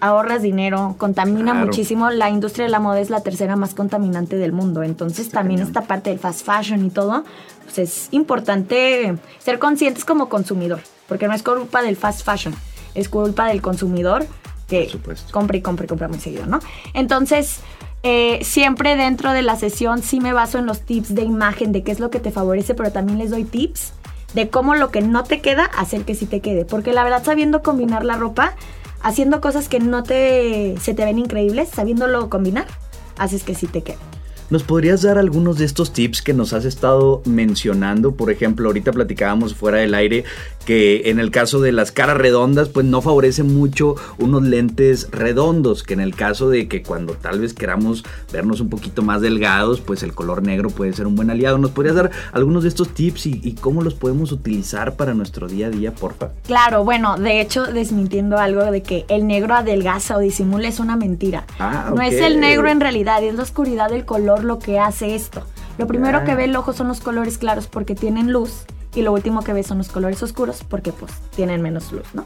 ahorras 0.00 0.42
dinero, 0.42 0.94
contamina 0.98 1.54
muchísimo. 1.54 2.10
La 2.10 2.30
industria 2.30 2.66
de 2.66 2.70
la 2.70 2.80
moda 2.80 3.00
es 3.00 3.10
la 3.10 3.22
tercera 3.22 3.56
más 3.56 3.74
contaminante 3.74 4.36
del 4.36 4.52
mundo. 4.52 4.82
Entonces 4.82 5.30
también 5.30 5.60
esta 5.60 5.82
parte 5.82 6.10
del 6.10 6.18
fast 6.18 6.44
fashion 6.44 6.84
y 6.84 6.90
todo, 6.90 7.24
pues 7.64 7.78
es 7.78 8.08
importante 8.10 9.16
ser 9.38 9.58
conscientes 9.58 10.04
como 10.04 10.28
consumidor, 10.28 10.80
porque 11.08 11.28
no 11.28 11.34
es 11.34 11.42
culpa 11.42 11.82
del 11.82 11.96
fast 11.96 12.24
fashion, 12.24 12.54
es 12.94 13.08
culpa 13.08 13.48
del 13.48 13.62
consumidor 13.62 14.26
que 14.68 14.90
compra 15.30 15.56
y 15.56 15.62
compra 15.62 15.84
y 15.84 15.88
compra 15.88 16.08
muy 16.08 16.18
seguido, 16.18 16.46
¿no? 16.46 16.58
Entonces, 16.94 17.60
eh, 18.02 18.40
siempre 18.42 18.96
dentro 18.96 19.32
de 19.32 19.42
la 19.42 19.56
sesión 19.56 20.02
sí 20.02 20.20
me 20.20 20.32
baso 20.32 20.58
en 20.58 20.66
los 20.66 20.80
tips 20.80 21.14
de 21.14 21.22
imagen, 21.22 21.72
de 21.72 21.82
qué 21.82 21.92
es 21.92 22.00
lo 22.00 22.10
que 22.10 22.20
te 22.20 22.30
favorece, 22.30 22.74
pero 22.74 22.92
también 22.92 23.18
les 23.18 23.30
doy 23.30 23.44
tips 23.44 23.92
de 24.34 24.48
cómo 24.48 24.74
lo 24.74 24.90
que 24.90 25.00
no 25.00 25.24
te 25.24 25.40
queda, 25.40 25.64
hacer 25.64 26.02
que 26.02 26.14
sí 26.14 26.26
te 26.26 26.40
quede. 26.40 26.64
Porque 26.64 26.92
la 26.92 27.04
verdad, 27.04 27.24
sabiendo 27.24 27.62
combinar 27.62 28.04
la 28.04 28.16
ropa, 28.16 28.54
haciendo 29.02 29.40
cosas 29.40 29.68
que 29.68 29.80
no 29.80 30.02
te 30.02 30.74
se 30.80 30.94
te 30.94 31.04
ven 31.04 31.18
increíbles, 31.18 31.68
sabiéndolo 31.70 32.28
combinar, 32.28 32.66
haces 33.18 33.42
que 33.44 33.54
sí 33.54 33.66
te 33.66 33.82
quede. 33.82 33.98
¿Nos 34.48 34.62
podrías 34.62 35.02
dar 35.02 35.18
algunos 35.18 35.58
de 35.58 35.64
estos 35.64 35.92
tips 35.92 36.22
que 36.22 36.32
nos 36.32 36.52
has 36.52 36.64
estado 36.64 37.20
mencionando? 37.24 38.12
Por 38.12 38.30
ejemplo, 38.30 38.68
ahorita 38.68 38.92
platicábamos 38.92 39.56
fuera 39.56 39.78
del 39.78 39.92
aire 39.94 40.24
que 40.66 41.08
en 41.08 41.18
el 41.20 41.30
caso 41.30 41.60
de 41.60 41.72
las 41.72 41.92
caras 41.92 42.18
redondas, 42.18 42.68
pues 42.68 42.84
no 42.84 43.00
favorece 43.00 43.44
mucho 43.44 43.94
unos 44.18 44.42
lentes 44.42 45.08
redondos, 45.12 45.82
que 45.82 45.94
en 45.94 46.00
el 46.00 46.14
caso 46.14 46.50
de 46.50 46.68
que 46.68 46.82
cuando 46.82 47.14
tal 47.14 47.40
vez 47.40 47.54
queramos 47.54 48.04
vernos 48.32 48.60
un 48.60 48.68
poquito 48.68 49.00
más 49.02 49.22
delgados, 49.22 49.80
pues 49.80 50.02
el 50.02 50.12
color 50.12 50.42
negro 50.42 50.68
puede 50.68 50.92
ser 50.92 51.06
un 51.06 51.14
buen 51.14 51.30
aliado. 51.30 51.56
¿Nos 51.56 51.70
podrías 51.70 51.94
dar 51.94 52.10
algunos 52.32 52.64
de 52.64 52.68
estos 52.68 52.90
tips 52.90 53.26
y, 53.26 53.56
cómo 53.60 53.80
los 53.80 53.94
podemos 53.94 54.32
utilizar 54.32 54.96
para 54.96 55.14
nuestro 55.14 55.46
día 55.46 55.68
a 55.68 55.70
día, 55.70 55.94
porfa? 55.94 56.30
Claro, 56.44 56.84
bueno, 56.84 57.16
de 57.16 57.40
hecho, 57.40 57.64
desmintiendo 57.64 58.36
algo 58.36 58.64
de 58.64 58.82
que 58.82 59.06
el 59.08 59.26
negro 59.26 59.54
adelgaza 59.54 60.16
o 60.16 60.18
disimula 60.18 60.68
es 60.68 60.80
una 60.80 60.96
mentira. 60.96 61.46
Ah, 61.60 61.92
no 61.94 62.02
es 62.02 62.14
el 62.14 62.40
negro 62.40 62.68
en 62.68 62.80
realidad, 62.80 63.22
es 63.22 63.36
la 63.36 63.44
oscuridad 63.44 63.88
del 63.88 64.04
color 64.04 64.42
lo 64.42 64.58
que 64.58 64.80
hace 64.80 65.14
esto. 65.14 65.42
Lo 65.78 65.86
primero 65.86 66.24
que 66.24 66.34
ve 66.34 66.44
el 66.44 66.56
ojo 66.56 66.72
son 66.72 66.88
los 66.88 67.00
colores 67.00 67.38
claros 67.38 67.68
porque 67.68 67.94
tienen 67.94 68.32
luz 68.32 68.66
y 68.96 69.02
lo 69.02 69.12
último 69.12 69.42
que 69.42 69.52
ve 69.52 69.62
son 69.62 69.78
los 69.78 69.88
colores 69.88 70.22
oscuros 70.22 70.64
porque 70.68 70.90
pues 70.90 71.12
tienen 71.34 71.62
menos 71.62 71.92
luz, 71.92 72.06
¿no? 72.14 72.24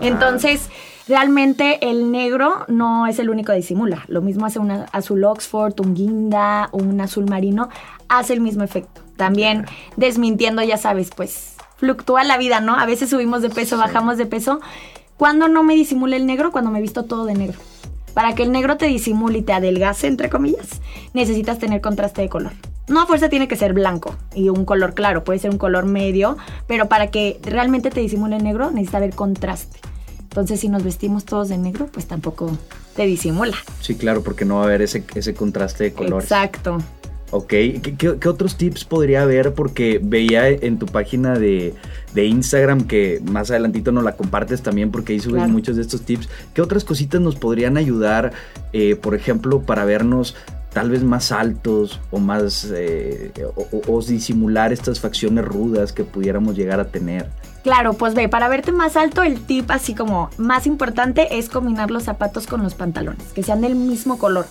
Entonces, 0.00 0.70
realmente 1.08 1.90
el 1.90 2.10
negro 2.10 2.64
no 2.68 3.06
es 3.06 3.18
el 3.18 3.28
único 3.28 3.52
que 3.52 3.56
disimula. 3.56 4.04
Lo 4.08 4.22
mismo 4.22 4.46
hace 4.46 4.58
un 4.58 4.70
azul 4.70 5.24
Oxford, 5.24 5.78
un 5.80 5.94
guinda, 5.94 6.68
un 6.72 7.00
azul 7.00 7.26
marino, 7.28 7.68
hace 8.08 8.32
el 8.32 8.40
mismo 8.40 8.62
efecto. 8.62 9.02
También 9.16 9.66
desmintiendo, 9.96 10.62
ya 10.62 10.78
sabes, 10.78 11.10
pues 11.14 11.56
fluctúa 11.76 12.24
la 12.24 12.38
vida, 12.38 12.60
¿no? 12.60 12.78
A 12.78 12.86
veces 12.86 13.10
subimos 13.10 13.42
de 13.42 13.50
peso, 13.50 13.76
bajamos 13.76 14.16
de 14.16 14.26
peso. 14.26 14.60
¿Cuándo 15.16 15.48
no 15.48 15.62
me 15.62 15.74
disimula 15.74 16.16
el 16.16 16.26
negro? 16.26 16.52
Cuando 16.52 16.70
me 16.70 16.80
visto 16.80 17.04
todo 17.04 17.26
de 17.26 17.34
negro. 17.34 17.58
Para 18.14 18.34
que 18.34 18.42
el 18.42 18.52
negro 18.52 18.76
te 18.76 18.86
disimule 18.86 19.38
y 19.38 19.42
te 19.42 19.52
adelgace, 19.52 20.06
entre 20.06 20.30
comillas, 20.30 20.80
necesitas 21.14 21.58
tener 21.58 21.80
contraste 21.80 22.22
de 22.22 22.28
color. 22.28 22.52
No 22.88 23.00
a 23.00 23.06
fuerza 23.06 23.28
tiene 23.28 23.48
que 23.48 23.56
ser 23.56 23.72
blanco 23.72 24.16
y 24.34 24.48
un 24.48 24.64
color 24.64 24.94
claro, 24.94 25.24
puede 25.24 25.38
ser 25.38 25.50
un 25.50 25.58
color 25.58 25.86
medio, 25.86 26.36
pero 26.66 26.88
para 26.88 27.06
que 27.08 27.40
realmente 27.42 27.90
te 27.90 28.00
disimule 28.00 28.36
el 28.36 28.44
negro 28.44 28.70
necesita 28.70 28.98
haber 28.98 29.14
contraste. 29.14 29.80
Entonces, 30.20 30.60
si 30.60 30.68
nos 30.68 30.82
vestimos 30.82 31.24
todos 31.24 31.50
de 31.50 31.58
negro, 31.58 31.88
pues 31.92 32.06
tampoco 32.06 32.50
te 32.96 33.04
disimula. 33.04 33.56
Sí, 33.80 33.96
claro, 33.96 34.22
porque 34.22 34.46
no 34.46 34.56
va 34.56 34.62
a 34.62 34.64
haber 34.64 34.82
ese, 34.82 35.04
ese 35.14 35.34
contraste 35.34 35.84
de 35.84 35.92
colores. 35.92 36.24
Exacto. 36.24 36.78
Ok, 37.34 37.48
¿Qué, 37.48 37.96
qué, 37.96 38.28
otros 38.28 38.58
tips 38.58 38.84
podría 38.84 39.22
haber? 39.22 39.54
Porque 39.54 39.98
veía 40.02 40.48
en 40.48 40.78
tu 40.78 40.84
página 40.84 41.38
de, 41.38 41.72
de 42.12 42.26
Instagram 42.26 42.82
que 42.86 43.22
más 43.24 43.50
adelantito 43.50 43.90
nos 43.90 44.04
la 44.04 44.16
compartes 44.16 44.60
también 44.60 44.90
porque 44.90 45.14
ahí 45.14 45.18
subes 45.18 45.48
muchos 45.48 45.76
de 45.76 45.82
estos 45.82 46.02
tips. 46.02 46.28
¿Qué 46.52 46.60
otras 46.60 46.84
cositas 46.84 47.22
nos 47.22 47.36
podrían 47.36 47.78
ayudar, 47.78 48.32
eh, 48.74 48.96
por 48.96 49.14
ejemplo, 49.14 49.62
para 49.62 49.86
vernos 49.86 50.36
tal 50.74 50.90
vez 50.90 51.04
más 51.04 51.32
altos 51.32 52.00
o 52.10 52.18
más 52.18 52.70
eh, 52.74 53.32
o, 53.86 54.02
disimular 54.02 54.72
estas 54.72 55.00
facciones 55.00 55.44
rudas 55.44 55.92
que 55.92 56.04
pudiéramos 56.04 56.56
llegar 56.56 56.80
a 56.80 56.88
tener. 56.88 57.28
Claro, 57.62 57.92
pues 57.92 58.14
ve, 58.14 58.28
para 58.28 58.48
verte 58.48 58.72
más 58.72 58.96
alto, 58.96 59.22
el 59.22 59.40
tip 59.40 59.70
así 59.70 59.94
como 59.94 60.30
más 60.36 60.66
importante 60.66 61.38
es 61.38 61.48
combinar 61.48 61.92
los 61.92 62.04
zapatos 62.04 62.46
con 62.48 62.62
los 62.62 62.74
pantalones, 62.74 63.32
que 63.32 63.44
sean 63.44 63.60
del 63.60 63.76
mismo 63.76 64.18
color. 64.18 64.46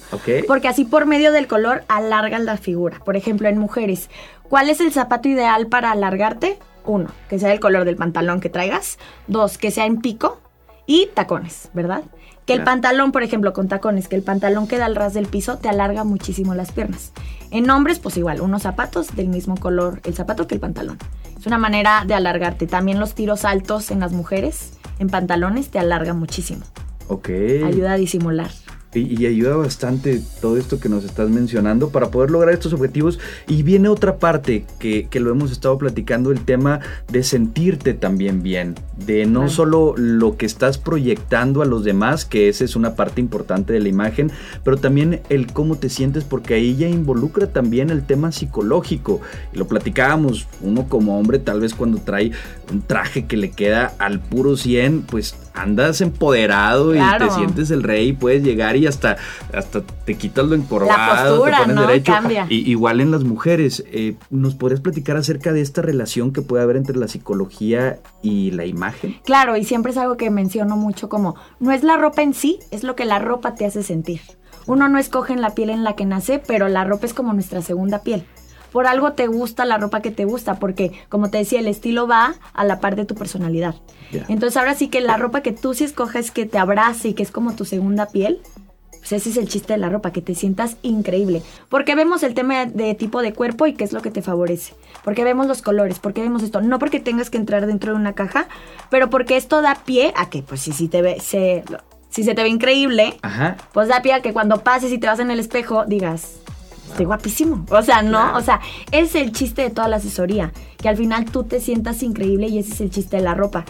Porque 0.48 0.70
así 0.70 0.86
por 0.86 1.06
medio 1.06 1.34
del 1.34 1.48
color 1.48 1.84
alargan 1.89 2.46
la 2.46 2.58
figura. 2.58 3.00
Por 3.03 3.18
ejemplo, 3.18 3.50
en 3.50 3.58
mujeres, 3.58 4.10
¿cuál 4.48 4.70
es 4.70 4.80
el 4.80 4.94
zapato 4.94 5.27
ideal 5.27 5.68
para 5.68 5.91
alargarte? 5.91 6.58
Uno, 6.86 7.10
que 7.30 7.38
sea 7.38 7.51
el 7.51 7.60
color 7.60 7.84
del 7.84 7.98
pantalón 7.98 8.39
que 8.39 8.50
traigas. 8.50 8.98
Dos, 9.27 9.58
que 9.58 9.72
sea 9.72 9.86
en 9.86 10.00
pico. 10.00 10.39
Y 10.88 11.10
tacones, 11.13 11.70
¿verdad? 11.74 12.03
Que 12.46 12.53
el 12.53 12.63
pantalón, 12.63 13.12
por 13.12 13.24
ejemplo, 13.24 13.53
con 13.53 13.68
tacones, 13.68 14.08
que 14.08 14.15
el 14.15 14.24
pantalón 14.24 14.68
queda 14.68 14.86
al 14.86 14.96
ras 14.96 15.13
del 15.13 15.27
piso, 15.27 15.58
te 15.58 15.70
alarga 15.70 16.03
muchísimo 16.03 16.56
las 16.56 16.72
piernas. 16.72 17.13
En 17.51 17.70
hombres, 17.70 18.00
pues 18.00 18.18
igual, 18.18 18.41
unos 18.41 18.63
zapatos 18.63 19.15
del 19.15 19.27
mismo 19.27 19.58
color, 19.58 20.01
el 20.03 20.15
zapato 20.15 20.48
que 20.48 20.56
el 20.56 20.62
pantalón. 20.62 20.98
Es 21.42 21.48
una 21.48 21.58
manera 21.58 22.04
de 22.06 22.14
alargarte. 22.14 22.68
También 22.68 23.00
los 23.00 23.16
tiros 23.16 23.46
altos 23.46 23.90
en 23.90 24.00
las 24.00 24.12
mujeres, 24.12 24.74
en 25.00 25.10
pantalones, 25.10 25.70
te 25.70 25.80
alarga 25.80 26.14
muchísimo. 26.14 26.62
Ok. 27.08 27.30
Ayuda 27.66 27.94
a 27.94 27.98
disimular. 27.98 28.52
Y, 28.94 29.26
ayuda 29.26 29.56
bastante 29.56 30.22
todo 30.42 30.58
esto 30.58 30.80
que 30.80 30.90
nos 30.90 31.06
estás 31.06 31.30
mencionando 31.30 31.90
para 31.90 32.12
poder 32.12 32.30
lograr 32.30 32.54
estos 32.54 32.74
objetivos. 32.74 33.20
Y 33.48 33.64
viene 33.64 33.88
otra 33.88 34.18
parte 34.18 34.66
que, 34.80 35.08
lo 35.22 35.32
hemos 35.32 35.52
estado 35.52 35.78
platicando, 35.78 36.32
el 36.32 36.44
tema 36.44 36.82
de 37.10 37.24
sentirte 37.24 37.94
también 37.94 38.42
bien, 38.42 38.76
de 39.06 39.26
no 39.26 39.50
solo 39.50 39.94
lo 39.96 40.36
que 40.36 40.46
estás 40.46 40.78
proyectando 40.78 41.62
a 41.62 41.66
los 41.66 41.84
demás, 41.84 42.26
que 42.26 42.50
esa 42.50 42.66
es 42.66 42.76
una 42.76 42.96
parte 42.96 43.22
importante 43.22 43.72
de 43.72 43.80
la 43.80 43.88
imagen, 43.88 44.32
pero 44.64 44.78
también 44.78 45.22
el 45.30 45.54
cómo 45.54 45.76
te 45.76 45.90
sientes, 45.90 46.24
porque 46.24 46.56
ahí 46.56 46.76
ya 46.76 46.90
involucra 46.90 47.48
también 47.48 47.92
el 47.92 48.04
tema 48.04 48.32
psicológico. 48.32 49.22
Y 49.54 49.58
lo 49.58 49.68
platicábamos, 49.68 50.48
uno 50.62 50.90
como 50.90 51.18
hombre 51.18 51.40
tal 51.40 51.62
vez 51.62 51.74
cuando 51.76 52.00
trae 52.00 52.32
un 52.72 52.82
traje 52.82 53.26
que 53.26 53.38
le 53.38 53.52
queda 53.52 53.94
al 54.00 54.20
puro 54.20 54.58
100, 54.58 55.04
pues 55.04 55.36
andas 55.53 56.01
empoderado 56.01 56.96
y 56.96 57.00
te 57.17 57.29
sientes 57.31 57.72
el 57.72 57.84
rey, 57.84 58.13
puedes 58.13 58.43
llegar 58.43 58.75
y 58.75 58.88
hasta, 58.88 59.17
hasta 59.53 59.81
te 59.81 60.15
quitas 60.15 60.46
lo 60.46 60.55
encorvado, 60.55 61.43
te 61.43 61.51
pones 61.51 61.75
derecho. 61.75 62.13
Y, 62.50 62.70
igual 62.70 63.01
en 63.01 63.12
las 63.12 63.24
mujeres, 63.24 63.84
eh, 63.91 64.15
¿nos 64.29 64.55
podrías 64.55 64.81
platicar 64.81 65.17
acerca 65.17 65.53
de 65.53 65.62
esta 65.62 65.81
relación 65.81 66.34
que 66.34 66.41
puede 66.41 66.63
haber 66.63 66.77
entre 66.77 66.98
la 66.98 67.08
psicología 67.08 68.00
y 68.22 68.51
la 68.51 68.65
imagen? 68.65 69.17
Claro, 69.24 69.58
y 69.58 69.63
siempre 69.63 69.91
es 69.91 69.98
algo 69.98 70.17
que 70.17 70.29
menciono 70.29 70.77
mucho 70.77 71.10
como, 71.10 71.36
no 71.60 71.72
es 71.72 71.84
la 71.84 71.98
ropa 71.98 72.22
en 72.22 72.34
sí, 72.34 72.60
es 72.72 72.84
lo 72.84 72.96
que 72.96 73.05
la 73.05 73.20
ropa 73.20 73.55
te 73.55 73.65
hace 73.65 73.84
sentir. 73.84 74.22
Uno 74.67 74.89
no 74.89 75.00
escoge 75.00 75.34
en 75.34 75.41
la 75.41 75.55
piel 75.55 75.70
en 75.72 75.84
la 75.84 75.96
que 75.96 76.05
nace, 76.05 76.41
pero 76.46 76.70
la 76.70 76.84
ropa 76.84 77.05
es 77.05 77.13
como 77.13 77.34
nuestra 77.34 77.62
segunda 77.62 78.03
piel 78.03 78.25
por 78.72 78.88
algo 78.88 79.13
te 79.13 79.28
gusta 79.28 79.66
la 79.66 79.78
ropa 79.78 80.01
que 80.01 80.12
te 80.12 80.25
gusta, 80.25 80.56
porque 80.56 80.92
como 81.10 81.30
te 81.30 81.38
decía, 81.38 81.60
el 81.60 81.68
estilo 81.68 82.08
va 82.08 82.36
a 82.54 82.63
la 82.63 82.80
par 82.80 82.96
de 82.96 83.06
tu 83.06 83.16
personalidad. 83.16 83.75
Entonces 84.28 84.58
ahora 84.58 84.75
sí 84.75 84.90
que 84.90 85.01
la 85.01 85.18
ropa 85.18 85.42
que 85.42 85.54
tú 85.54 85.74
sí 85.74 85.84
escoges 85.84 86.32
que 86.32 86.46
te 86.46 86.58
abrace 86.58 87.10
y 87.10 87.13
que 87.13 87.24
es 87.24 87.32
como 87.32 87.56
tu 87.56 87.66
segunda 87.66 88.08
piel, 88.08 88.42
pues 89.01 89.13
ese 89.13 89.32
es 89.32 89.38
el 89.38 89.48
chiste 89.48 89.74
de 89.74 89.80
la 89.80 89.90
ropa, 89.90 90.12
que 90.12 90.22
te 90.22 90.36
sientas 90.36 90.78
increíble. 90.84 91.42
Porque 91.70 91.96
vemos 91.96 92.22
el 92.22 92.36
tema 92.36 92.66
de 92.66 92.94
tipo 92.94 93.22
de 93.22 93.34
cuerpo 93.34 93.66
y 93.66 93.74
qué 93.74 93.84
es 93.84 93.94
lo 93.94 94.01
que 94.01 94.12
te 94.12 94.22
favorece. 94.22 94.74
Porque 95.04 95.24
vemos 95.24 95.48
los 95.48 95.63
colores, 95.63 95.98
porque 95.98 96.22
vemos 96.22 96.44
esto. 96.44 96.62
No 96.62 96.78
porque 96.78 97.00
tengas 97.00 97.32
que 97.32 97.38
entrar 97.38 97.66
dentro 97.66 97.94
de 97.94 98.00
una 98.00 98.13
caja, 98.13 98.48
pero 98.92 99.10
porque 99.10 99.38
esto 99.38 99.63
da 99.63 99.75
pie 99.86 100.13
a 100.16 100.30
que, 100.30 100.44
pues 100.44 100.62
si, 100.62 100.72
si 100.72 100.88
te 100.88 101.01
ve, 101.01 101.20
se, 101.20 101.63
si 102.10 102.24
se 102.24 102.36
te 102.36 102.44
ve 102.44 102.50
increíble, 102.50 103.18
pues 103.74 103.88
da 103.88 104.04
pie 104.04 104.13
a 104.13 104.22
que 104.22 104.34
cuando 104.34 104.60
pases 104.63 104.92
y 104.92 105.00
te 105.00 105.08
vas 105.08 105.20
en 105.20 105.32
el 105.32 105.40
espejo 105.40 105.86
digas, 105.86 106.42
estoy 106.92 107.06
guapísimo. 107.06 107.66
O 107.70 107.82
sea, 107.82 108.02
no, 108.02 108.38
o 108.38 108.42
sea, 108.42 108.62
es 108.92 109.16
el 109.16 109.32
chiste 109.32 109.64
de 109.64 109.70
toda 109.70 109.88
la 109.88 109.98
asesoría, 109.98 110.52
que 110.78 110.90
al 110.90 110.98
final 110.98 111.26
tú 111.26 111.44
te 111.44 111.60
sientas 111.60 112.04
increíble 112.04 112.48
y 112.48 112.60
ese 112.60 112.74
es 112.74 112.82
el 112.82 112.92
chiste 112.92 113.18
de 113.18 113.24
la 113.24 113.34
ropa. 113.34 113.66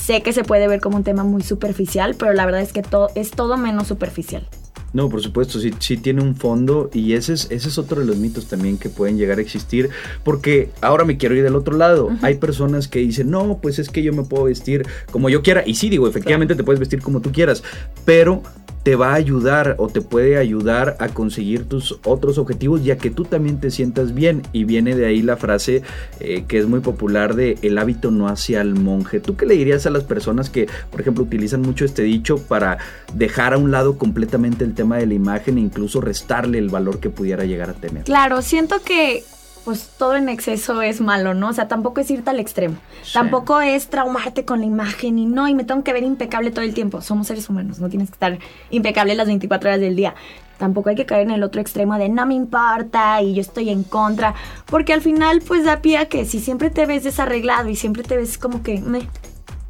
Sé 0.00 0.22
que 0.22 0.32
se 0.32 0.42
puede 0.42 0.66
ver 0.68 0.80
como 0.80 0.96
un 0.96 1.04
tema 1.04 1.22
muy 1.22 1.42
superficial, 1.42 2.16
pero 2.18 2.32
la 2.32 2.44
verdad 2.44 2.62
es 2.62 2.72
que 2.72 2.82
todo, 2.82 3.10
es 3.14 3.30
todo 3.30 3.56
menos 3.56 3.86
superficial. 3.86 4.48
No, 4.92 5.08
por 5.08 5.22
supuesto, 5.22 5.58
sí, 5.58 5.72
sí 5.78 5.96
tiene 5.96 6.22
un 6.22 6.36
fondo 6.36 6.90
y 6.92 7.14
ese 7.14 7.32
es, 7.32 7.50
ese 7.50 7.68
es 7.68 7.78
otro 7.78 8.00
de 8.00 8.06
los 8.06 8.16
mitos 8.16 8.46
también 8.46 8.76
que 8.76 8.90
pueden 8.90 9.16
llegar 9.16 9.38
a 9.38 9.40
existir, 9.40 9.88
porque 10.22 10.70
ahora 10.82 11.04
me 11.04 11.16
quiero 11.16 11.34
ir 11.34 11.42
del 11.42 11.56
otro 11.56 11.76
lado. 11.76 12.10
Hay 12.20 12.34
personas 12.34 12.88
que 12.88 12.98
dicen, 12.98 13.30
no, 13.30 13.58
pues 13.62 13.78
es 13.78 13.88
que 13.88 14.02
yo 14.02 14.12
me 14.12 14.24
puedo 14.24 14.44
vestir 14.44 14.86
como 15.10 15.30
yo 15.30 15.42
quiera. 15.42 15.62
Y 15.66 15.76
sí, 15.76 15.88
digo, 15.88 16.06
efectivamente 16.06 16.54
te 16.54 16.64
puedes 16.64 16.80
vestir 16.80 17.00
como 17.00 17.20
tú 17.20 17.32
quieras, 17.32 17.62
pero 18.04 18.42
te 18.82 18.96
va 18.96 19.12
a 19.12 19.14
ayudar 19.14 19.76
o 19.78 19.88
te 19.88 20.00
puede 20.00 20.38
ayudar 20.38 20.96
a 20.98 21.08
conseguir 21.08 21.68
tus 21.68 21.98
otros 22.04 22.38
objetivos 22.38 22.84
ya 22.84 22.98
que 22.98 23.10
tú 23.10 23.24
también 23.24 23.60
te 23.60 23.70
sientas 23.70 24.14
bien 24.14 24.42
y 24.52 24.64
viene 24.64 24.96
de 24.96 25.06
ahí 25.06 25.22
la 25.22 25.36
frase 25.36 25.82
eh, 26.20 26.44
que 26.48 26.58
es 26.58 26.66
muy 26.66 26.80
popular 26.80 27.34
de 27.34 27.58
el 27.62 27.78
hábito 27.78 28.10
no 28.10 28.28
hacia 28.28 28.60
el 28.60 28.74
monje. 28.74 29.20
¿Tú 29.20 29.36
qué 29.36 29.46
le 29.46 29.54
dirías 29.54 29.86
a 29.86 29.90
las 29.90 30.04
personas 30.04 30.50
que 30.50 30.68
por 30.90 31.00
ejemplo 31.00 31.24
utilizan 31.24 31.62
mucho 31.62 31.84
este 31.84 32.02
dicho 32.02 32.38
para 32.38 32.78
dejar 33.14 33.54
a 33.54 33.58
un 33.58 33.70
lado 33.70 33.98
completamente 33.98 34.64
el 34.64 34.74
tema 34.74 34.96
de 34.96 35.06
la 35.06 35.14
imagen 35.14 35.58
e 35.58 35.60
incluso 35.60 36.00
restarle 36.00 36.58
el 36.58 36.68
valor 36.68 36.98
que 36.98 37.10
pudiera 37.10 37.44
llegar 37.44 37.70
a 37.70 37.74
tener? 37.74 38.04
Claro, 38.04 38.42
siento 38.42 38.82
que 38.84 39.24
pues 39.64 39.90
todo 39.96 40.16
en 40.16 40.28
exceso 40.28 40.82
es 40.82 41.00
malo, 41.00 41.34
¿no? 41.34 41.48
O 41.48 41.52
sea, 41.52 41.68
tampoco 41.68 42.00
es 42.00 42.10
irte 42.10 42.30
al 42.30 42.40
extremo. 42.40 42.76
Tampoco 43.12 43.60
es 43.60 43.88
traumarte 43.88 44.44
con 44.44 44.60
la 44.60 44.66
imagen 44.66 45.18
y 45.18 45.26
no, 45.26 45.48
y 45.48 45.54
me 45.54 45.64
tengo 45.64 45.84
que 45.84 45.92
ver 45.92 46.02
impecable 46.02 46.50
todo 46.50 46.64
el 46.64 46.74
tiempo. 46.74 47.00
Somos 47.00 47.28
seres 47.28 47.48
humanos, 47.48 47.78
no 47.78 47.88
tienes 47.88 48.08
que 48.10 48.14
estar 48.14 48.38
impecable 48.70 49.14
las 49.14 49.26
24 49.26 49.70
horas 49.70 49.80
del 49.80 49.94
día. 49.96 50.14
Tampoco 50.58 50.90
hay 50.90 50.96
que 50.96 51.06
caer 51.06 51.22
en 51.22 51.32
el 51.32 51.42
otro 51.42 51.60
extremo 51.60 51.96
de 51.96 52.08
no 52.08 52.26
me 52.26 52.34
importa 52.34 53.20
y 53.22 53.34
yo 53.34 53.40
estoy 53.40 53.70
en 53.70 53.82
contra, 53.82 54.34
porque 54.66 54.92
al 54.92 55.00
final 55.00 55.42
pues 55.46 55.64
da 55.64 55.80
pie 55.80 55.98
a 55.98 56.06
que 56.06 56.24
si 56.24 56.40
siempre 56.40 56.70
te 56.70 56.86
ves 56.86 57.04
desarreglado 57.04 57.68
y 57.68 57.76
siempre 57.76 58.02
te 58.02 58.16
ves 58.16 58.38
como 58.38 58.62
que, 58.62 58.82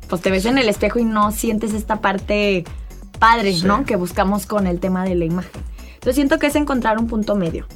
pues 0.08 0.22
te 0.22 0.30
ves 0.30 0.44
en 0.44 0.58
el 0.58 0.68
espejo 0.68 0.98
y 0.98 1.04
no 1.04 1.32
sientes 1.32 1.72
esta 1.72 2.00
parte 2.00 2.64
padre, 3.18 3.54
¿no? 3.64 3.84
Que 3.84 3.96
buscamos 3.96 4.46
con 4.46 4.66
el 4.66 4.80
tema 4.80 5.04
de 5.04 5.14
la 5.14 5.24
imagen. 5.24 5.62
Entonces 5.94 6.16
siento 6.16 6.38
que 6.38 6.48
es 6.48 6.56
encontrar 6.56 6.98
un 6.98 7.06
punto 7.06 7.36
medio. 7.36 7.66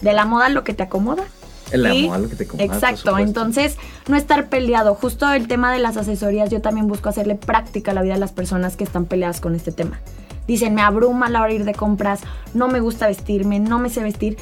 De 0.00 0.12
la 0.12 0.24
moda 0.24 0.48
lo 0.48 0.64
que 0.64 0.74
te 0.74 0.82
acomoda 0.82 1.24
el 1.72 1.86
amor, 1.86 2.28
que 2.28 2.44
te 2.44 2.64
Exacto, 2.64 3.18
entonces 3.18 3.76
no 4.08 4.16
estar 4.16 4.48
peleado. 4.48 4.94
Justo 4.94 5.32
el 5.32 5.48
tema 5.48 5.72
de 5.72 5.78
las 5.78 5.96
asesorías, 5.96 6.50
yo 6.50 6.60
también 6.60 6.86
busco 6.86 7.08
hacerle 7.08 7.34
práctica 7.34 7.90
a 7.90 7.94
la 7.94 8.02
vida 8.02 8.14
a 8.14 8.18
las 8.18 8.32
personas 8.32 8.76
que 8.76 8.84
están 8.84 9.06
peleadas 9.06 9.40
con 9.40 9.54
este 9.54 9.72
tema. 9.72 10.00
Dicen, 10.46 10.74
me 10.74 10.82
abruma 10.82 11.28
la 11.30 11.40
hora 11.40 11.50
de 11.50 11.56
ir 11.56 11.64
de 11.64 11.74
compras, 11.74 12.20
no 12.54 12.68
me 12.68 12.80
gusta 12.80 13.06
vestirme, 13.06 13.60
no 13.60 13.78
me 13.78 13.90
sé 13.90 14.02
vestir. 14.02 14.36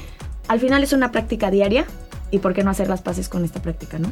Al 0.49 0.61
final 0.61 0.83
es 0.83 0.93
una 0.93 1.13
práctica 1.13 1.51
diaria 1.51 1.85
y 2.31 2.39
¿por 2.39 2.55
qué 2.55 2.65
no 2.65 2.71
hacer 2.71 2.89
las 2.89 3.03
paces 3.03 3.29
con 3.29 3.45
esta 3.45 3.61
práctica, 3.61 3.99
no? 3.99 4.09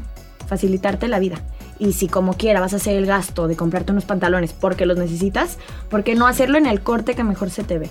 Facilitarte 0.46 1.08
la 1.08 1.18
vida. 1.18 1.40
Y 1.78 1.92
si 1.92 2.08
como 2.08 2.34
quiera 2.34 2.60
vas 2.60 2.72
a 2.72 2.76
hacer 2.76 2.96
el 2.96 3.06
gasto 3.06 3.48
de 3.48 3.56
comprarte 3.56 3.92
unos 3.92 4.04
pantalones 4.04 4.52
porque 4.52 4.86
los 4.86 4.98
necesitas, 4.98 5.58
¿por 5.88 6.04
qué 6.04 6.14
no 6.14 6.26
hacerlo 6.26 6.58
en 6.58 6.66
el 6.66 6.80
corte 6.80 7.14
que 7.14 7.24
mejor 7.24 7.50
se 7.50 7.64
te 7.64 7.78
ve? 7.78 7.90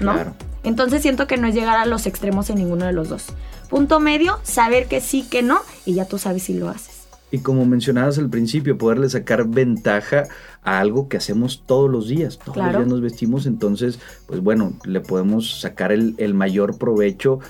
¿No? 0.00 0.12
Claro. 0.12 0.34
Entonces 0.62 1.02
siento 1.02 1.26
que 1.26 1.36
no 1.36 1.46
es 1.46 1.54
llegar 1.54 1.76
a 1.76 1.86
los 1.86 2.06
extremos 2.06 2.48
en 2.50 2.56
ninguno 2.56 2.86
de 2.86 2.92
los 2.92 3.08
dos. 3.08 3.26
Punto 3.68 4.00
medio, 4.00 4.38
saber 4.42 4.86
que 4.86 5.00
sí, 5.00 5.26
que 5.28 5.42
no, 5.42 5.60
y 5.84 5.94
ya 5.94 6.06
tú 6.06 6.18
sabes 6.18 6.44
si 6.44 6.54
lo 6.54 6.68
haces. 6.68 7.04
Y 7.34 7.40
como 7.40 7.66
mencionabas 7.66 8.18
al 8.18 8.30
principio, 8.30 8.78
poderle 8.78 9.08
sacar 9.08 9.48
ventaja 9.48 10.28
a 10.62 10.78
algo 10.78 11.08
que 11.08 11.16
hacemos 11.16 11.64
todos 11.66 11.90
los 11.90 12.06
días. 12.06 12.38
Todos 12.38 12.56
los 12.56 12.68
días 12.68 12.86
nos 12.86 13.00
vestimos, 13.00 13.46
entonces, 13.46 13.98
pues 14.26 14.40
bueno, 14.40 14.74
le 14.84 15.00
podemos 15.00 15.60
sacar 15.60 15.90
el, 15.90 16.34
mayor 16.34 16.78
provecho 16.78 17.40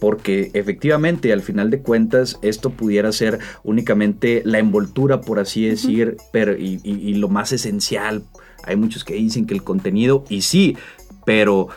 porque 0.00 0.50
efectivamente 0.54 1.32
al 1.34 1.42
final 1.42 1.70
de 1.70 1.80
cuentas 1.80 2.38
esto 2.40 2.70
pudiera 2.70 3.12
ser 3.12 3.38
únicamente 3.62 4.40
la 4.44 4.58
envoltura, 4.58 5.20
por 5.20 5.38
así 5.38 5.66
decir, 5.66 6.16
pero 6.32 6.56
y, 6.56 7.12
lo 7.14 7.28
más 7.28 7.52
esencial. 7.52 8.24
Hay 8.64 8.76
muchos 8.76 9.04
que 9.04 9.14
dicen 9.14 9.46
que 9.46 9.52
el 9.52 9.62
contenido, 9.62 10.24
y 10.30 10.40
sí, 10.42 10.78
pero 11.26 11.68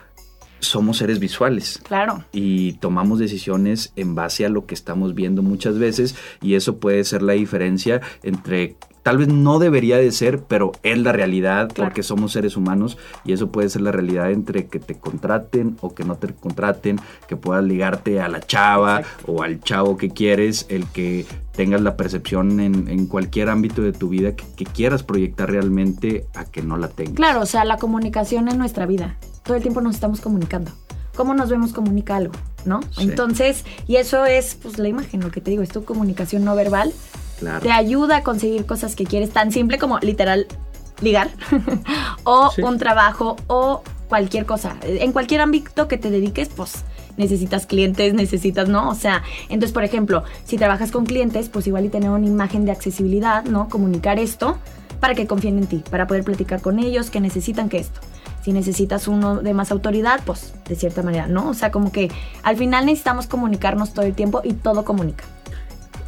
somos 0.59 0.97
seres 0.97 1.19
visuales. 1.19 1.79
Claro. 1.83 2.23
Y 2.31 2.73
tomamos 2.73 3.19
decisiones 3.19 3.91
en 3.95 4.15
base 4.15 4.45
a 4.45 4.49
lo 4.49 4.65
que 4.65 4.75
estamos 4.75 5.15
viendo 5.15 5.41
muchas 5.41 5.77
veces 5.77 6.15
y 6.41 6.55
eso 6.55 6.77
puede 6.77 7.03
ser 7.03 7.21
la 7.21 7.33
diferencia 7.33 8.01
entre 8.23 8.75
tal 9.03 9.17
vez 9.17 9.27
no 9.27 9.59
debería 9.59 9.97
de 9.97 10.11
ser, 10.11 10.43
pero 10.43 10.71
es 10.83 10.97
la 10.97 11.11
realidad 11.11 11.71
porque 11.75 12.03
somos 12.03 12.33
seres 12.33 12.55
humanos 12.55 12.97
y 13.25 13.33
eso 13.33 13.51
puede 13.51 13.69
ser 13.69 13.81
la 13.81 13.91
realidad 13.91 14.31
entre 14.31 14.67
que 14.67 14.79
te 14.79 14.95
contraten 14.99 15.77
o 15.81 15.95
que 15.95 16.03
no 16.03 16.15
te 16.15 16.33
contraten, 16.33 16.99
que 17.27 17.35
puedas 17.35 17.63
ligarte 17.63 18.21
a 18.21 18.27
la 18.27 18.41
chava 18.41 19.01
o 19.25 19.41
al 19.41 19.61
chavo 19.61 19.97
que 19.97 20.09
quieres, 20.09 20.65
el 20.69 20.85
que 20.85 21.25
tengas 21.53 21.81
la 21.81 21.97
percepción 21.97 22.59
en, 22.59 23.07
cualquier 23.07 23.49
ámbito 23.49 23.81
de 23.81 23.91
tu 23.91 24.09
vida 24.09 24.35
que, 24.35 24.65
quieras 24.65 25.03
proyectar 25.03 25.49
realmente 25.49 26.25
a 26.35 26.45
que 26.45 26.61
no 26.61 26.77
la 26.77 26.89
tengas. 26.89 27.15
Claro, 27.15 27.41
o 27.41 27.45
sea, 27.45 27.65
la 27.65 27.77
comunicación 27.77 28.47
en 28.47 28.57
nuestra 28.57 28.85
vida. 28.85 29.17
Todo 29.49 29.57
el 29.57 29.63
tiempo 29.63 29.81
nos 29.81 29.95
estamos 29.95 30.21
comunicando. 30.21 30.69
¿Cómo 31.15 31.33
nos 31.33 31.49
vemos 31.49 31.73
comunica 31.73 32.15
algo? 32.15 32.33
¿No? 32.65 32.81
Entonces, 32.99 33.65
y 33.87 33.95
eso 33.95 34.27
es 34.27 34.53
pues 34.53 34.77
la 34.77 34.87
imagen, 34.87 35.21
lo 35.21 35.31
que 35.31 35.41
te 35.41 35.49
digo, 35.49 35.63
es 35.63 35.69
tu 35.69 35.83
comunicación 35.85 36.45
no 36.45 36.55
verbal 36.55 36.93
te 37.63 37.71
ayuda 37.71 38.17
a 38.17 38.23
conseguir 38.23 38.67
cosas 38.67 38.95
que 38.95 39.05
quieres, 39.05 39.31
tan 39.31 39.51
simple 39.51 39.79
como 39.79 39.97
literal 40.01 40.45
ligar 41.01 41.31
o 42.25 42.51
un 42.61 42.77
trabajo 42.77 43.37
o 43.47 43.81
cualquier 44.07 44.45
cosa. 44.45 44.75
En 44.83 45.13
cualquier 45.13 45.41
ámbito 45.41 45.87
que 45.87 45.97
te 45.97 46.11
dediques, 46.11 46.49
pues 46.49 46.83
necesitas 47.17 47.65
clientes, 47.65 48.13
necesitas, 48.13 48.69
¿no? 48.69 48.87
O 48.87 48.93
sea, 48.93 49.23
entonces, 49.45 49.71
por 49.71 49.83
ejemplo, 49.83 50.25
si 50.45 50.57
trabajas 50.57 50.91
con 50.91 51.07
clientes, 51.07 51.49
pues 51.49 51.65
igual 51.65 51.85
y 51.85 51.89
tener 51.89 52.11
una 52.11 52.27
imagen 52.27 52.65
de 52.65 52.71
accesibilidad, 52.71 53.43
¿no? 53.45 53.67
Comunicar 53.67 54.19
esto 54.19 54.59
para 54.99 55.15
que 55.15 55.25
confíen 55.25 55.57
en 55.57 55.65
ti, 55.65 55.83
para 55.89 56.05
poder 56.05 56.23
platicar 56.23 56.61
con 56.61 56.77
ellos, 56.77 57.09
que 57.09 57.19
necesitan 57.19 57.67
que 57.67 57.79
esto. 57.79 57.99
Si 58.43 58.53
necesitas 58.53 59.08
uno 59.08 59.41
de 59.41 59.53
más 59.53 59.72
autoridad, 59.72 60.22
pues 60.25 60.53
de 60.67 60.75
cierta 60.75 61.03
manera, 61.03 61.27
¿no? 61.27 61.50
O 61.50 61.53
sea, 61.53 61.72
como 61.72 61.91
que 61.91 62.10
al 62.43 62.58
final 62.58 62.86
necesitamos 62.86 63.27
comunicarnos 63.27 63.93
todo 63.93 64.05
el 64.05 64.13
tiempo 64.13 64.41
y 64.43 64.53
todo 64.53 64.86
comunica 64.86 65.25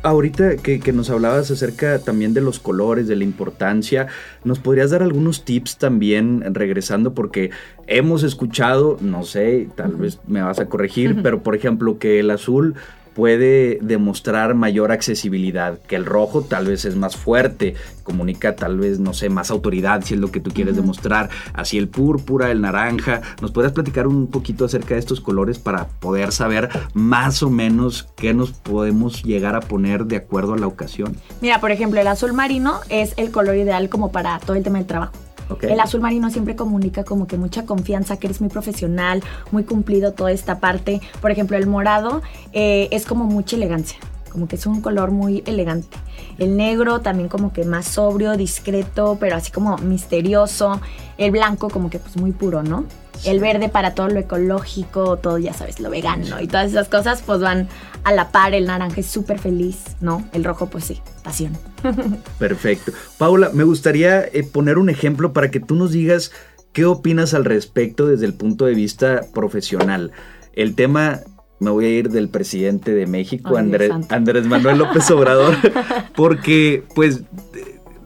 ahorita 0.03 0.57
que, 0.57 0.93
nos 0.93 1.09
hablabas 1.09 1.51
acerca 1.51 1.99
también 1.99 2.33
de 2.33 2.41
los 2.41 2.59
colores, 2.59 3.07
de 3.07 3.15
la 3.15 3.23
importancia, 3.23 4.07
¿nos 4.43 4.59
podrías 4.59 4.91
dar 4.91 5.03
algunos 5.03 5.45
tips 5.45 5.77
también 5.77 6.43
regresando? 6.53 7.13
Porque 7.13 7.51
hemos 7.87 8.23
escuchado, 8.23 8.97
no 9.01 9.23
sé, 9.23 9.69
tal 9.75 9.95
vez 9.95 10.19
me 10.27 10.41
vas 10.41 10.59
a 10.59 10.65
corregir, 10.65 11.21
pero 11.21 11.43
por 11.43 11.55
ejemplo 11.55 11.99
que 11.99 12.19
el 12.19 12.31
azul 12.31 12.75
puede 13.13 13.79
demostrar 13.81 14.55
mayor 14.55 14.91
accesibilidad, 14.91 15.79
que 15.79 15.95
el 15.95 16.05
rojo 16.05 16.41
tal 16.41 16.67
vez 16.67 16.85
es 16.85 16.95
más 16.95 17.15
fuerte, 17.15 17.75
comunica 18.03 18.55
tal 18.55 18.77
vez, 18.77 18.99
no 18.99 19.13
sé, 19.13 19.29
más 19.29 19.51
autoridad 19.51 20.03
si 20.03 20.13
es 20.13 20.19
lo 20.19 20.31
que 20.31 20.39
tú 20.39 20.51
quieres 20.51 20.75
demostrar, 20.75 21.29
así 21.53 21.77
el 21.77 21.87
púrpura, 21.87 22.51
el 22.51 22.61
naranja, 22.61 23.21
¿nos 23.41 23.51
podrías 23.51 23.73
platicar 23.73 24.07
un 24.07 24.27
poquito 24.27 24.65
acerca 24.65 24.95
de 24.95 24.99
estos 24.99 25.21
colores 25.21 25.59
para 25.59 25.87
poder 25.87 26.31
saber 26.31 26.69
más 26.93 27.43
o 27.43 27.49
menos 27.49 28.07
qué 28.15 28.33
nos 28.33 28.51
podemos 28.51 29.23
llegar 29.23 29.55
a 29.55 29.61
poner 29.61 30.05
de 30.05 30.17
acuerdo 30.17 30.53
a 30.53 30.57
la 30.57 30.67
ocasión? 30.67 31.15
Mira, 31.41 31.59
por 31.59 31.71
ejemplo, 31.71 31.99
el 31.99 32.07
azul 32.07 32.33
marino 32.33 32.79
es 32.89 33.13
el 33.17 33.31
color 33.31 33.55
ideal 33.55 33.89
como 33.89 34.11
para 34.11 34.39
todo 34.39 34.55
el 34.55 34.63
tema 34.63 34.77
del 34.77 34.87
trabajo. 34.87 35.13
El 35.61 35.79
azul 35.79 36.01
marino 36.01 36.29
siempre 36.29 36.55
comunica 36.55 37.03
como 37.03 37.27
que 37.27 37.37
mucha 37.37 37.65
confianza, 37.65 38.17
que 38.17 38.27
eres 38.27 38.41
muy 38.41 38.49
profesional, 38.49 39.23
muy 39.51 39.63
cumplido 39.63 40.13
toda 40.13 40.31
esta 40.31 40.59
parte. 40.59 41.01
Por 41.21 41.31
ejemplo, 41.31 41.57
el 41.57 41.67
morado 41.67 42.21
eh, 42.53 42.87
es 42.91 43.05
como 43.05 43.25
mucha 43.25 43.55
elegancia, 43.55 43.97
como 44.31 44.47
que 44.47 44.55
es 44.55 44.65
un 44.65 44.81
color 44.81 45.11
muy 45.11 45.43
elegante. 45.45 45.97
El 46.37 46.57
negro 46.57 47.01
también 47.01 47.29
como 47.29 47.53
que 47.53 47.65
más 47.65 47.85
sobrio, 47.85 48.37
discreto, 48.37 49.17
pero 49.19 49.35
así 49.35 49.51
como 49.51 49.77
misterioso. 49.77 50.81
El 51.17 51.31
blanco 51.31 51.69
como 51.69 51.89
que 51.89 51.99
pues 51.99 52.17
muy 52.17 52.31
puro, 52.31 52.63
¿no? 52.63 52.85
El 53.25 53.39
verde 53.39 53.69
para 53.69 53.93
todo 53.93 54.07
lo 54.07 54.19
ecológico, 54.19 55.17
todo 55.17 55.37
ya 55.37 55.53
sabes, 55.53 55.79
lo 55.79 55.89
vegano 55.89 56.41
y 56.41 56.47
todas 56.47 56.71
esas 56.71 56.89
cosas 56.89 57.21
pues 57.25 57.39
van 57.39 57.67
a 58.03 58.11
la 58.13 58.31
par. 58.31 58.53
El 58.53 58.65
naranja 58.65 58.99
es 59.01 59.07
súper 59.07 59.39
feliz, 59.39 59.77
¿no? 60.01 60.27
El 60.33 60.43
rojo 60.43 60.67
pues 60.67 60.85
sí, 60.85 61.01
pasión. 61.23 61.57
Perfecto. 62.39 62.91
Paula, 63.17 63.51
me 63.53 63.63
gustaría 63.63 64.23
eh, 64.23 64.43
poner 64.43 64.77
un 64.77 64.89
ejemplo 64.89 65.33
para 65.33 65.51
que 65.51 65.59
tú 65.59 65.75
nos 65.75 65.91
digas 65.91 66.31
qué 66.73 66.85
opinas 66.85 67.33
al 67.33 67.45
respecto 67.45 68.07
desde 68.07 68.25
el 68.25 68.33
punto 68.33 68.65
de 68.65 68.73
vista 68.73 69.21
profesional. 69.33 70.11
El 70.53 70.75
tema 70.75 71.21
me 71.61 71.69
voy 71.69 71.85
a 71.85 71.89
ir 71.89 72.09
del 72.09 72.27
presidente 72.27 72.91
de 72.91 73.05
México, 73.05 73.55
Andrés, 73.55 73.91
Andrés, 74.09 74.47
Manuel 74.47 74.79
López 74.79 75.09
Obrador, 75.11 75.55
porque 76.15 76.83
pues 76.95 77.21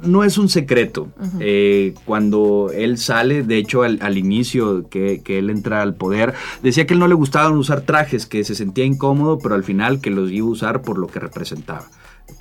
no 0.05 0.23
es 0.23 0.37
un 0.37 0.49
secreto. 0.49 1.07
Eh, 1.39 1.93
cuando 2.05 2.71
él 2.73 2.97
sale, 2.97 3.43
de 3.43 3.57
hecho 3.57 3.83
al, 3.83 4.17
inicio 4.17 4.87
que, 4.89 5.21
él 5.25 5.49
entra 5.49 5.81
al 5.81 5.95
poder, 5.95 6.33
decía 6.63 6.85
que 6.85 6.93
él 6.93 6.99
no 6.99 7.07
le 7.07 7.15
gustaban 7.15 7.53
usar 7.53 7.81
trajes, 7.81 8.25
que 8.25 8.43
se 8.43 8.55
sentía 8.55 8.85
incómodo, 8.85 9.39
pero 9.39 9.55
al 9.55 9.63
final 9.63 10.01
que 10.01 10.09
los 10.09 10.31
iba 10.31 10.47
a 10.47 10.51
usar 10.51 10.81
por 10.81 10.97
lo 10.97 11.07
que 11.07 11.19
representaba, 11.19 11.87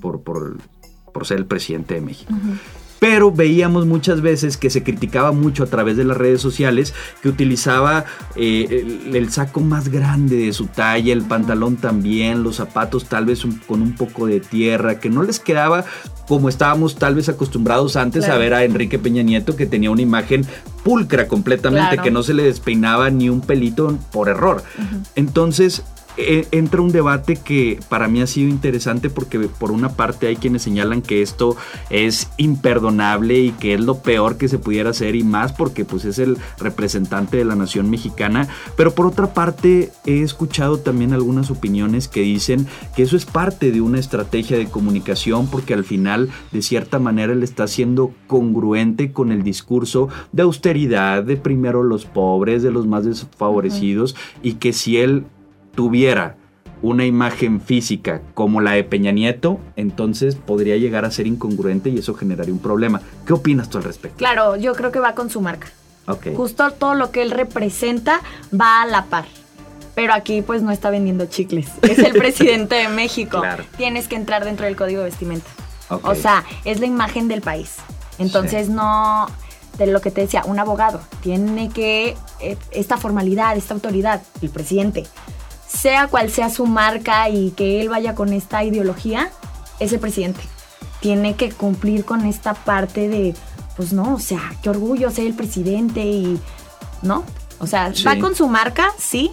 por, 0.01 0.23
por, 0.23 0.59
ser 1.27 1.39
el 1.39 1.47
presidente 1.47 1.95
de 1.95 2.01
México 2.01 2.35
pero 3.05 3.31
veíamos 3.31 3.85
muchas 3.85 4.23
veces 4.23 4.57
que 4.57 4.71
se 4.71 4.83
criticaba 4.83 5.31
mucho 5.31 5.65
a 5.65 5.67
través 5.67 5.99
de 5.99 6.05
las 6.05 6.17
redes 6.17 6.41
sociales 6.41 6.95
que 7.21 7.29
utilizaba 7.29 8.07
eh, 8.35 9.03
el, 9.13 9.31
saco 9.31 9.61
más 9.61 9.91
grande 9.91 10.37
de 10.37 10.55
su 10.55 10.69
talla, 10.69 11.13
el 11.13 11.21
pantalón 11.21 11.77
también, 11.77 12.43
los 12.43 12.57
zapatos 12.57 13.05
tal 13.05 13.27
vez 13.27 13.45
con 13.67 13.83
un 13.83 13.95
poco 13.95 14.27
de 14.27 14.41
tierra, 14.41 15.01
que 15.01 15.11
no 15.11 15.23
les 15.23 15.39
quedaba 15.39 15.85
como 16.29 16.49
estábamos 16.49 16.97
tal 16.97 17.15
vez 17.15 17.29
acostumbrados 17.29 17.97
antes 17.97 18.29
a 18.29 18.37
ver 18.37 18.55
a 18.55 18.65
Enrique 18.65 18.99
Peña 18.99 19.23
Nieto 19.23 19.57
que 19.57 19.67
tenía 19.67 19.91
una 19.91 20.03
imagen 20.03 20.47
pulcra 20.83 21.29
completamente, 21.29 21.99
que 21.99 22.11
no 22.11 22.23
se 22.23 22.35
le 22.35 22.45
despeinaba 22.45 23.11
ni 23.11 23.29
un 23.29 23.41
pelito 23.41 23.99
por 24.13 24.29
error. 24.29 24.63
Entonces, 25.15 25.83
eh, 26.17 26.47
entra 26.53 26.81
un 26.81 26.93
debate 26.93 27.37
que 27.37 27.81
para 27.89 28.07
mí 28.07 28.23
ha 28.23 28.27
sido 28.27 28.49
interesante 28.49 29.11
porque 29.11 29.41
por 29.41 29.73
una 29.73 29.91
parte 29.91 30.29
hay 30.29 30.37
quienes 30.37 30.63
señalan 30.63 31.03
que 31.03 31.23
esto 31.23 31.57
es 31.91 32.31
imperdonable 32.37 33.39
y 33.41 33.51
que 33.51 33.75
es 33.75 33.81
lo 33.81 33.99
peor 33.99 34.37
que 34.37 34.49
se 34.49 34.59
pudiera 34.59 34.91
hacer 34.91 35.17
y 35.17 35.25
más 35.25 35.53
porque 35.53 35.85
pues 35.85 36.05
es 36.05 36.21
el 36.21 36.39
representante 36.59 37.37
de 37.37 37.45
la 37.45 37.57
nación 37.57 37.91
mexicana, 37.91 38.49
pero 38.77 38.95
por 38.95 39.07
otra 39.07 39.35
parte 39.35 39.91
he 40.07 40.21
escuchado 40.21 40.79
también 40.79 41.13
algunas 41.13 41.51
opiniones 41.51 42.07
que 42.07 42.21
dicen 42.21 42.67
que 42.95 43.03
eso 43.03 43.17
es 43.17 43.25
parte 43.25 43.73
de 43.73 43.81
una 43.81 43.99
estrategia 43.99 44.57
de 44.57 44.67
comunicación 44.67 45.49
porque 45.49 45.75
al 45.75 45.85
final 45.85 46.31
de 46.53 46.63
cierta 46.63 46.99
manera 46.99 47.33
él 47.33 47.43
está 47.43 47.67
siendo 47.67 48.13
congruente 48.29 49.13
con 49.13 49.33
el 49.33 49.43
discurso 49.43 50.09
de 50.33 50.43
austeridad, 50.43 51.25
de 51.25 51.37
primero 51.37 51.83
los 51.83 52.05
pobres, 52.05 52.63
de 52.63 52.71
los 52.71 52.87
más 52.87 53.05
desfavorecidos 53.05 54.15
y 54.43 54.55
que 54.55 54.73
si 54.73 54.99
él 54.99 55.25
tuviera 55.75 56.37
una 56.83 57.07
imagen 57.07 57.63
física 57.63 58.21
como 58.35 58.61
la 58.61 58.73
de 58.73 58.85
Peña 58.85 59.11
Nieto, 59.11 59.59
entonces 59.75 60.35
podría 60.37 60.77
llegar 60.77 61.07
a 61.07 61.11
ser 61.11 61.27
incongruente 61.27 61.89
y 61.89 61.99
eso 61.99 62.15
generaría 62.15 62.53
un 62.53 62.61
problema. 62.61 63.01
¿Qué 63.27 63.33
opinas 63.33 63.71
tú 63.71 63.79
al 63.79 63.85
respecto? 63.85 64.19
Claro, 64.19 64.57
yo 64.57 64.75
creo 64.75 64.93
que 64.93 65.01
va 65.01 65.15
con 65.15 65.31
su 65.31 65.41
marca. 65.41 65.69
Okay. 66.07 66.35
Justo 66.35 66.71
todo 66.73 66.95
lo 66.95 67.11
que 67.11 67.23
él 67.23 67.31
representa 67.31 68.21
va 68.53 68.83
a 68.83 68.87
la 68.87 69.07
par. 69.07 69.25
Pero 69.95 70.13
aquí 70.13 70.43
pues 70.43 70.61
no 70.61 70.73
está 70.73 70.91
vendiendo 70.91 71.25
chicles. 71.25 71.69
Es 71.83 71.99
el 71.99 72.13
presidente 72.13 72.75
de 72.75 72.89
México. 72.89 73.41
Claro. 73.41 73.65
Tienes 73.79 74.07
que 74.07 74.17
entrar 74.17 74.45
dentro 74.45 74.67
del 74.67 74.77
código 74.77 74.99
de 75.01 75.07
vestimenta. 75.07 75.49
O 75.89 76.15
sea, 76.15 76.45
es 76.65 76.81
la 76.81 76.87
imagen 76.87 77.29
del 77.29 77.41
país. 77.41 77.77
Entonces 78.19 78.69
no 78.69 79.27
de 79.79 79.87
lo 79.87 80.01
que 80.01 80.11
te 80.11 80.21
decía, 80.21 80.43
un 80.45 80.59
abogado 80.59 81.01
tiene 81.23 81.69
que 81.69 82.15
eh, 82.41 82.57
esta 82.71 82.97
formalidad, 82.97 83.57
esta 83.57 83.75
autoridad, 83.75 84.23
el 84.41 84.51
presidente 84.51 85.05
sea 85.75 86.07
cual 86.07 86.31
sea 86.31 86.51
su 86.51 86.67
marca 86.67 87.29
y 87.29 87.51
que 87.51 87.81
él 87.81 87.89
vaya 87.89 88.15
con 88.15 88.33
esta 88.33 88.65
ideología, 88.65 89.31
ese 89.81 89.99
presidente. 89.99 90.41
Tiene 91.01 91.35
que 91.35 91.51
cumplir 91.51 92.05
con 92.05 92.25
esta 92.25 92.55
parte 92.55 93.09
de, 93.09 93.35
pues 93.77 93.93
no, 93.93 94.15
o 94.15 94.21
sea, 94.21 94.41
qué 94.63 94.71
orgullo 94.71 95.11
ser 95.11 95.27
el 95.27 95.35
presidente 95.35 96.01
y, 96.01 96.39
¿no? 97.03 97.25
O 97.59 97.67
sea, 97.67 97.93
va 98.07 98.19
con 98.19 98.35
su 98.35 98.49
marca, 98.49 98.89
sí, 98.99 99.31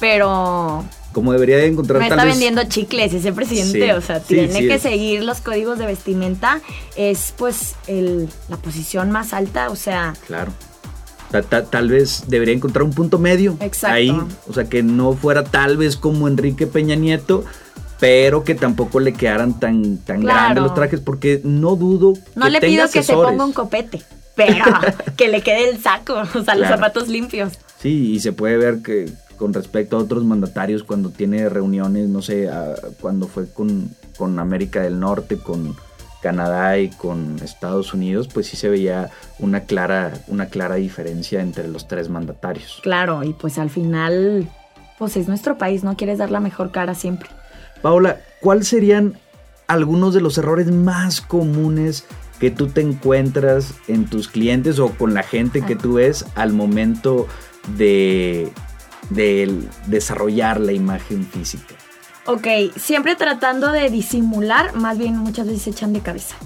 pero... 0.00 0.84
Como 1.12 1.32
debería 1.32 1.58
de 1.58 1.66
encontrar... 1.66 2.00
No 2.00 2.06
está 2.06 2.24
vendiendo 2.24 2.64
chicles 2.64 3.12
ese 3.12 3.32
presidente, 3.32 3.92
o 3.92 4.00
sea, 4.00 4.20
tiene 4.20 4.66
que 4.66 4.78
seguir 4.78 5.22
los 5.22 5.40
códigos 5.40 5.78
de 5.78 5.86
vestimenta, 5.86 6.60
es 6.96 7.34
pues 7.36 7.76
el, 7.86 8.28
la 8.48 8.56
posición 8.56 9.10
más 9.10 9.32
alta, 9.32 9.68
o 9.68 9.76
sea... 9.76 10.14
Claro 10.26 10.52
tal 11.40 11.88
vez 11.88 12.24
debería 12.28 12.54
encontrar 12.54 12.82
un 12.84 12.92
punto 12.92 13.18
medio 13.18 13.56
ahí. 13.82 14.10
O 14.48 14.52
sea, 14.52 14.64
que 14.64 14.82
no 14.82 15.14
fuera 15.14 15.44
tal 15.44 15.76
vez 15.76 15.96
como 15.96 16.28
Enrique 16.28 16.66
Peña 16.66 16.94
Nieto, 16.94 17.44
pero 17.98 18.44
que 18.44 18.54
tampoco 18.54 19.00
le 19.00 19.12
quedaran 19.12 19.58
tan, 19.58 19.98
tan 19.98 20.22
grandes 20.22 20.62
los 20.62 20.74
trajes, 20.74 21.00
porque 21.00 21.40
no 21.44 21.76
dudo. 21.76 22.14
No 22.34 22.48
le 22.48 22.60
pido 22.60 22.88
que 22.90 23.02
se 23.02 23.14
ponga 23.14 23.44
un 23.44 23.52
copete, 23.52 24.02
pero 24.34 24.64
que 25.16 25.28
le 25.28 25.40
quede 25.40 25.70
el 25.70 25.80
saco, 25.80 26.22
o 26.34 26.42
sea, 26.42 26.54
los 26.54 26.68
zapatos 26.68 27.08
limpios. 27.08 27.52
Sí, 27.80 28.12
y 28.12 28.20
se 28.20 28.32
puede 28.32 28.56
ver 28.56 28.82
que 28.82 29.08
con 29.36 29.52
respecto 29.52 29.96
a 29.96 30.00
otros 30.00 30.24
mandatarios, 30.24 30.84
cuando 30.84 31.10
tiene 31.10 31.48
reuniones, 31.48 32.08
no 32.08 32.22
sé, 32.22 32.48
cuando 33.00 33.26
fue 33.26 33.48
con, 33.50 33.90
con 34.16 34.38
América 34.38 34.82
del 34.82 35.00
Norte, 35.00 35.36
con 35.36 35.74
Canadá 36.22 36.78
y 36.78 36.88
con 36.88 37.38
Estados 37.42 37.92
Unidos, 37.92 38.28
pues 38.32 38.46
sí 38.46 38.56
se 38.56 38.68
veía 38.68 39.10
una 39.38 39.60
clara, 39.60 40.12
una 40.28 40.46
clara 40.46 40.76
diferencia 40.76 41.40
entre 41.40 41.68
los 41.68 41.88
tres 41.88 42.08
mandatarios. 42.08 42.80
Claro, 42.82 43.22
y 43.24 43.32
pues 43.32 43.58
al 43.58 43.68
final, 43.68 44.48
pues 44.98 45.16
es 45.16 45.28
nuestro 45.28 45.58
país, 45.58 45.84
¿no? 45.84 45.96
Quieres 45.96 46.18
dar 46.18 46.30
la 46.30 46.40
mejor 46.40 46.70
cara 46.70 46.94
siempre. 46.94 47.28
Paola, 47.82 48.20
¿cuáles 48.40 48.68
serían 48.68 49.18
algunos 49.66 50.14
de 50.14 50.20
los 50.20 50.38
errores 50.38 50.70
más 50.70 51.20
comunes 51.20 52.04
que 52.38 52.50
tú 52.50 52.68
te 52.68 52.80
encuentras 52.80 53.74
en 53.88 54.06
tus 54.06 54.28
clientes 54.28 54.78
o 54.78 54.90
con 54.90 55.14
la 55.14 55.22
gente 55.22 55.62
que 55.62 55.76
tú 55.76 55.94
ves 55.94 56.24
al 56.34 56.52
momento 56.52 57.26
de, 57.76 58.48
de 59.10 59.52
desarrollar 59.86 60.60
la 60.60 60.72
imagen 60.72 61.24
física? 61.26 61.74
Ok, 62.24 62.46
siempre 62.76 63.16
tratando 63.16 63.72
de 63.72 63.90
disimular, 63.90 64.74
más 64.74 64.96
bien 64.96 65.16
muchas 65.16 65.48
veces 65.48 65.62
se 65.62 65.70
echan 65.70 65.92
de 65.92 66.00
cabeza. 66.00 66.36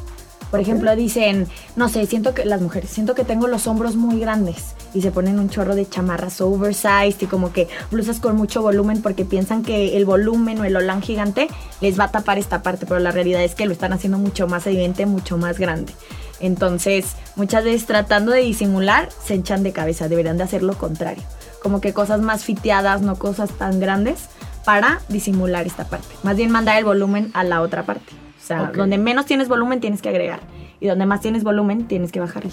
Por 0.51 0.59
ejemplo, 0.59 0.97
dicen, 0.97 1.47
no 1.75 1.91
sé, 1.91 2.07
siento 2.07 2.33
que 2.33 2.47
las 2.47 2.63
mujeres, 2.63 2.89
siento 2.89 3.15
que 3.15 3.25
tengo 3.25 3.47
los 3.47 3.67
hombros 3.67 3.95
muy 3.95 4.19
grandes 4.19 4.75
y 4.95 5.03
se 5.03 5.11
ponen 5.11 5.39
un 5.39 5.51
chorro 5.51 5.75
de 5.75 5.87
chamarras 5.87 6.41
oversized 6.41 7.21
y 7.21 7.27
como 7.27 7.53
que 7.53 7.69
blusas 7.91 8.21
con 8.21 8.37
mucho 8.37 8.63
volumen 8.63 9.03
porque 9.03 9.27
piensan 9.27 9.63
que 9.63 9.99
el 9.99 10.07
volumen 10.07 10.59
o 10.61 10.65
el 10.65 10.77
olán 10.77 11.03
gigante 11.03 11.49
les 11.83 12.01
va 12.01 12.05
a 12.05 12.11
tapar 12.11 12.39
esta 12.39 12.63
parte, 12.63 12.87
pero 12.87 12.99
la 13.01 13.11
realidad 13.11 13.45
es 13.45 13.55
que 13.55 13.67
lo 13.67 13.73
están 13.73 13.93
haciendo 13.93 14.17
mucho 14.17 14.47
más 14.47 14.67
evidente, 14.67 15.05
mucho 15.05 15.37
más 15.37 15.59
grande. 15.59 15.93
Entonces, 16.41 17.17
muchas 17.35 17.65
veces 17.65 17.85
tratando 17.85 18.33
de 18.33 18.41
disimular, 18.41 19.11
se 19.23 19.35
echan 19.35 19.63
de 19.63 19.73
cabeza, 19.73 20.09
deberían 20.09 20.39
de 20.39 20.45
hacer 20.45 20.63
lo 20.63 20.79
contrario. 20.79 21.23
Como 21.63 21.83
que 21.83 21.93
cosas 21.93 22.23
más 22.23 22.45
fiteadas, 22.45 23.03
no 23.03 23.17
cosas 23.17 23.51
tan 23.51 23.79
grandes, 23.79 24.29
para 24.67 25.01
disimular 25.09 25.65
esta 25.65 25.85
parte. 25.85 26.09
Más 26.25 26.37
bien 26.37 26.51
mandar 26.51 26.77
el 26.77 26.85
volumen 26.85 27.31
a 27.35 27.45
la 27.45 27.63
otra 27.63 27.85
parte. 27.85 28.13
O 28.37 28.47
sea, 28.47 28.73
donde 28.75 28.99
menos 28.99 29.25
tienes 29.25 29.49
volumen 29.49 29.81
tienes 29.81 30.03
que 30.03 30.09
agregar 30.09 30.41
y 30.81 30.89
donde 30.89 31.07
más 31.07 31.21
tienes 31.21 31.45
volumen 31.45 31.87
tienes 31.87 32.13
que 32.13 32.21
bajarle. 32.21 32.51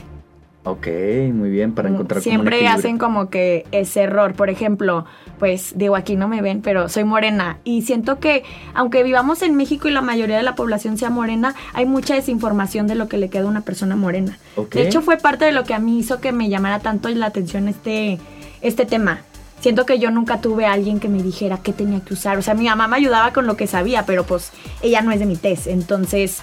Ok, 0.65 0.87
muy 1.33 1.49
bien, 1.49 1.73
para 1.73 1.89
encontrar 1.89 2.21
Siempre 2.21 2.67
hacen 2.67 2.97
como 2.97 3.29
que 3.29 3.65
ese 3.71 4.03
error. 4.03 4.33
Por 4.33 4.49
ejemplo, 4.49 5.05
pues 5.37 5.73
digo, 5.75 5.95
aquí 5.95 6.15
no 6.15 6.29
me 6.29 6.41
ven, 6.41 6.61
pero 6.61 6.87
soy 6.87 7.03
morena. 7.03 7.57
Y 7.65 7.81
siento 7.81 8.19
que, 8.19 8.43
aunque 8.73 9.03
vivamos 9.03 9.41
en 9.41 9.55
México 9.55 9.89
y 9.89 9.91
la 9.91 10.01
mayoría 10.01 10.37
de 10.37 10.43
la 10.43 10.55
población 10.55 10.97
sea 10.97 11.09
morena, 11.09 11.55
hay 11.73 11.85
mucha 11.85 12.15
desinformación 12.15 12.87
de 12.87 12.95
lo 12.95 13.09
que 13.09 13.17
le 13.17 13.29
queda 13.29 13.43
a 13.43 13.47
una 13.47 13.61
persona 13.61 13.95
morena. 13.95 14.37
De 14.71 14.83
hecho, 14.83 15.01
fue 15.01 15.17
parte 15.17 15.45
de 15.45 15.51
lo 15.51 15.63
que 15.65 15.73
a 15.73 15.79
mí 15.79 15.99
hizo 15.99 16.21
que 16.21 16.31
me 16.31 16.47
llamara 16.47 16.79
tanto 16.79 17.09
la 17.09 17.25
atención 17.25 17.67
este, 17.67 18.19
este 18.61 18.85
tema 18.85 19.19
siento 19.63 19.85
que 19.85 19.97
yo 19.97 20.11
nunca 20.11 20.41
tuve 20.41 20.65
a 20.65 20.73
alguien 20.73 20.99
que 20.99 21.07
me 21.07 21.23
dijera 21.23 21.57
qué 21.57 21.71
tenía 21.71 22.01
que 22.01 22.13
usar. 22.13 22.37
O 22.37 22.41
sea, 22.41 22.53
mi 22.53 22.65
mamá 22.65 22.89
me 22.89 22.97
ayudaba 22.97 23.31
con 23.31 23.47
lo 23.47 23.55
que 23.55 23.65
sabía, 23.65 24.05
pero 24.05 24.25
pues 24.25 24.51
ella 24.81 25.01
no 25.01 25.13
es 25.13 25.19
de 25.19 25.25
mi 25.25 25.37
test. 25.37 25.67
Entonces 25.67 26.39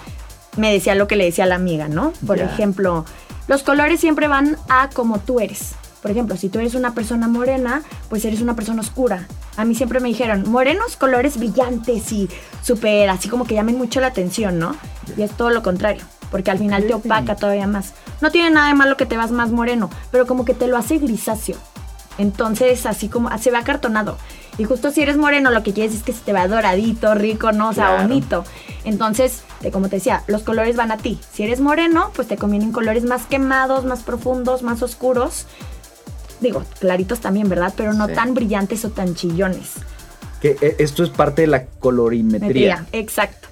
me 0.57 0.73
decía 0.73 0.95
lo 0.95 1.07
que 1.07 1.17
le 1.17 1.27
decía 1.27 1.45
a 1.45 1.47
la 1.47 1.57
amiga, 1.57 1.87
¿no? 1.87 2.15
Por 2.27 2.39
ejemplo, 2.39 3.05
los 3.47 3.63
colores 3.63 4.01
siempre 4.01 4.27
van 4.27 4.57
a 4.71 4.89
como 4.89 5.19
tú 5.19 5.39
eres. 5.39 5.75
Por 6.01 6.11
ejemplo, 6.11 6.35
si 6.39 6.49
tú 6.49 6.61
eres 6.61 6.75
una 6.75 6.95
persona 6.95 7.29
morena, 7.29 7.83
pues 8.09 8.25
eres 8.25 8.41
una 8.41 8.57
persona 8.57 8.81
oscura. 8.81 9.29
A 9.59 9.67
mí 9.67 9.75
siempre 9.75 10.01
me 10.01 10.09
dijeron, 10.09 10.51
morenos, 10.51 10.97
colores 10.97 11.37
brillantes 11.37 12.11
y 12.13 12.27
súper, 12.63 13.11
así 13.11 13.29
como 13.29 13.45
que 13.45 13.55
llamen 13.55 13.77
mucho 13.77 14.01
la 14.01 14.07
atención, 14.07 14.59
¿no? 14.59 14.77
Y 15.19 15.21
es 15.21 15.33
todo 15.33 15.51
lo 15.51 15.63
contrario, 15.63 16.03
porque 16.31 16.51
al 16.51 16.59
final 16.59 16.87
te 16.87 16.95
opaca 16.95 17.37
todavía 17.37 17.67
más. 17.67 17.93
No 18.23 18.31
tiene 18.31 18.51
nada 18.51 18.69
de 18.69 18.75
malo 18.75 18.97
que 18.97 19.05
te 19.05 19.19
vas 19.19 19.31
más 19.31 19.51
moreno, 19.51 19.91
pero 20.11 20.27
como 20.27 20.47
que 20.47 20.55
te 20.55 20.69
lo 20.69 20.79
hace 20.79 20.97
grisáceo. 20.97 21.59
Entonces, 22.21 22.85
así 22.85 23.09
como 23.09 23.37
se 23.39 23.51
ve 23.51 23.57
acartonado. 23.57 24.19
Y 24.59 24.65
justo 24.65 24.91
si 24.91 25.01
eres 25.01 25.17
moreno, 25.17 25.51
lo 25.51 25.63
que 25.63 25.73
quieres 25.73 25.95
es 25.95 26.03
que 26.03 26.13
se 26.13 26.21
te 26.21 26.35
vea 26.35 26.47
doradito, 26.49 27.15
rico, 27.15 27.51
¿no? 27.51 27.71
O 27.71 27.73
sea, 27.73 28.03
bonito. 28.03 28.45
Entonces, 28.85 29.41
como 29.73 29.89
te 29.89 29.97
decía, 29.97 30.23
los 30.27 30.43
colores 30.43 30.77
van 30.77 30.93
a 30.93 30.99
ti. 30.99 31.19
Si 31.33 31.45
eres 31.45 31.61
moreno, 31.61 32.11
pues 32.15 32.29
te 32.29 32.37
convienen 32.37 32.73
colores 32.73 33.05
más 33.05 33.25
quemados, 33.25 33.87
más 33.87 34.03
profundos, 34.03 34.63
más 34.63 34.83
oscuros. 34.83 35.47
Digo, 36.43 36.63
claritos 36.79 37.21
también, 37.21 37.49
¿verdad? 37.49 37.73
Pero 37.75 37.95
no 37.95 38.07
tan 38.07 38.35
brillantes 38.35 38.85
o 38.85 38.91
tan 38.91 39.15
chillones. 39.15 39.73
Que 40.43 40.59
eh, 40.61 40.77
esto 40.79 41.03
es 41.03 41.09
parte 41.09 41.41
de 41.43 41.49
la 41.49 41.65
colorimetría. 41.65 42.85
exacto. 42.93 43.49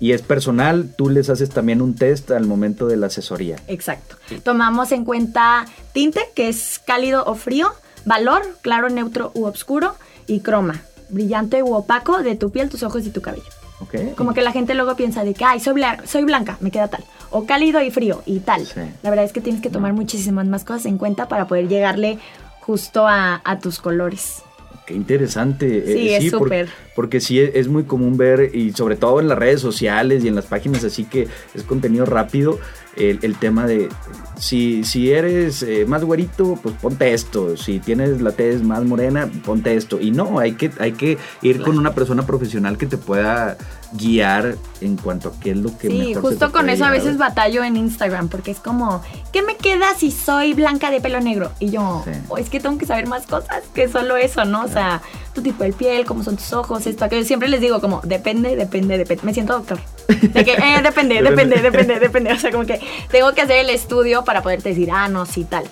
Y 0.00 0.10
es 0.10 0.22
personal, 0.22 0.92
tú 0.96 1.08
les 1.08 1.30
haces 1.30 1.50
también 1.50 1.82
un 1.82 1.94
test 1.94 2.32
al 2.32 2.46
momento 2.46 2.88
de 2.88 2.96
la 2.96 3.06
asesoría. 3.06 3.56
Exacto. 3.68 4.16
Tomamos 4.42 4.90
en 4.90 5.04
cuenta 5.04 5.66
tinte, 5.92 6.20
que 6.34 6.48
es 6.48 6.80
cálido 6.84 7.24
o 7.24 7.34
frío, 7.34 7.72
valor, 8.08 8.42
claro, 8.62 8.88
neutro 8.88 9.30
u 9.34 9.44
oscuro, 9.44 9.94
y 10.26 10.40
croma, 10.40 10.82
brillante 11.08 11.62
u 11.62 11.74
opaco 11.74 12.22
de 12.22 12.34
tu 12.34 12.50
piel, 12.50 12.68
tus 12.68 12.82
ojos 12.82 13.06
y 13.06 13.10
tu 13.10 13.20
cabello. 13.20 13.44
Okay. 13.80 14.12
Como 14.16 14.34
que 14.34 14.42
la 14.42 14.50
gente 14.50 14.74
luego 14.74 14.96
piensa 14.96 15.22
de 15.22 15.34
que, 15.34 15.44
ay, 15.44 15.60
soy, 15.60 15.80
soy 16.04 16.24
blanca, 16.24 16.58
me 16.60 16.70
queda 16.70 16.88
tal. 16.88 17.04
O 17.30 17.46
cálido 17.46 17.80
y 17.80 17.90
frío 17.90 18.22
y 18.26 18.40
tal. 18.40 18.66
La 19.02 19.10
verdad 19.10 19.24
es 19.24 19.32
que 19.32 19.40
tienes 19.40 19.62
que 19.62 19.70
tomar 19.70 19.92
muchísimas 19.92 20.46
más 20.46 20.64
cosas 20.64 20.86
en 20.86 20.98
cuenta 20.98 21.28
para 21.28 21.46
poder 21.46 21.68
llegarle 21.68 22.18
justo 22.60 23.06
a, 23.06 23.40
tus 23.62 23.78
colores. 23.78 24.42
Qué 24.84 24.94
interesante. 24.94 25.84
Sí, 25.86 26.08
eh, 26.08 26.16
es 26.16 26.30
súper. 26.30 26.68
porque 26.96 27.20
sí, 27.20 27.38
es 27.38 27.68
muy 27.68 27.84
común 27.84 28.16
ver, 28.16 28.54
y 28.54 28.72
sobre 28.72 28.96
todo 28.96 29.20
en 29.20 29.28
las 29.28 29.38
redes 29.38 29.60
sociales 29.60 30.24
y 30.24 30.28
en 30.28 30.34
las 30.34 30.46
páginas 30.46 30.82
así 30.82 31.04
que 31.04 31.28
es 31.54 31.62
contenido 31.62 32.04
rápido, 32.04 32.58
el, 32.96 33.36
tema 33.36 33.66
de 33.66 33.88
si, 34.38 34.84
si 34.84 35.12
eres 35.12 35.62
eh, 35.62 35.84
más 35.86 36.04
güerito, 36.04 36.58
pues 36.62 36.74
ponte 36.76 37.12
esto. 37.12 37.56
Si 37.56 37.78
tienes 37.78 38.20
la 38.20 38.32
tez 38.32 38.62
más 38.62 38.84
morena, 38.84 39.30
ponte 39.44 39.74
esto. 39.74 40.00
Y 40.00 40.10
no, 40.10 40.38
hay 40.38 40.52
que, 40.52 40.70
hay 40.80 40.92
que 40.92 41.18
ir 41.42 41.62
con 41.62 41.78
una 41.78 41.94
persona 41.94 42.26
profesional 42.26 42.76
que 42.76 42.86
te 42.86 42.98
pueda 42.98 43.56
guiar 43.92 44.56
en 44.80 44.96
cuanto 44.96 45.30
a 45.30 45.40
qué 45.40 45.52
es 45.52 45.56
lo 45.56 45.76
que 45.78 45.88
sí, 45.88 46.14
justo 46.14 46.52
con 46.52 46.68
eso 46.68 46.84
a 46.84 46.90
veces 46.90 47.16
batallo 47.16 47.64
en 47.64 47.76
Instagram 47.76 48.28
porque 48.28 48.50
es 48.50 48.58
como 48.58 49.02
¿qué 49.32 49.42
me 49.42 49.56
queda 49.56 49.94
si 49.96 50.10
soy 50.10 50.52
blanca 50.52 50.90
de 50.90 51.00
pelo 51.00 51.20
negro? 51.20 51.52
y 51.58 51.70
yo 51.70 52.04
oh, 52.28 52.36
es 52.36 52.50
que 52.50 52.60
tengo 52.60 52.76
que 52.76 52.84
saber 52.84 53.06
más 53.06 53.26
cosas 53.26 53.62
que 53.72 53.88
solo 53.88 54.16
eso 54.16 54.44
no 54.44 54.64
o 54.64 54.68
sea 54.68 55.00
tu 55.34 55.40
tipo 55.40 55.64
de 55.64 55.72
piel 55.72 56.04
cómo 56.04 56.22
son 56.22 56.36
tus 56.36 56.52
ojos 56.52 56.86
esto 56.86 57.04
aquello 57.04 57.24
siempre 57.24 57.48
les 57.48 57.60
digo 57.60 57.80
como 57.80 58.02
depende 58.04 58.56
depende 58.56 58.98
depende 58.98 59.24
me 59.24 59.32
siento 59.32 59.54
doctor 59.54 59.78
de 60.08 60.44
que 60.44 60.52
eh, 60.52 60.80
depende 60.82 61.22
depende. 61.22 61.60
depende 61.60 62.00
depende 62.00 62.32
o 62.32 62.38
sea 62.38 62.50
como 62.50 62.64
que 62.64 62.80
tengo 63.10 63.32
que 63.34 63.42
hacer 63.42 63.58
el 63.58 63.70
estudio 63.70 64.24
para 64.24 64.42
poderte 64.42 64.70
decir 64.70 64.90
ah 64.90 65.08
no 65.08 65.26
sí 65.26 65.44
tal 65.44 65.64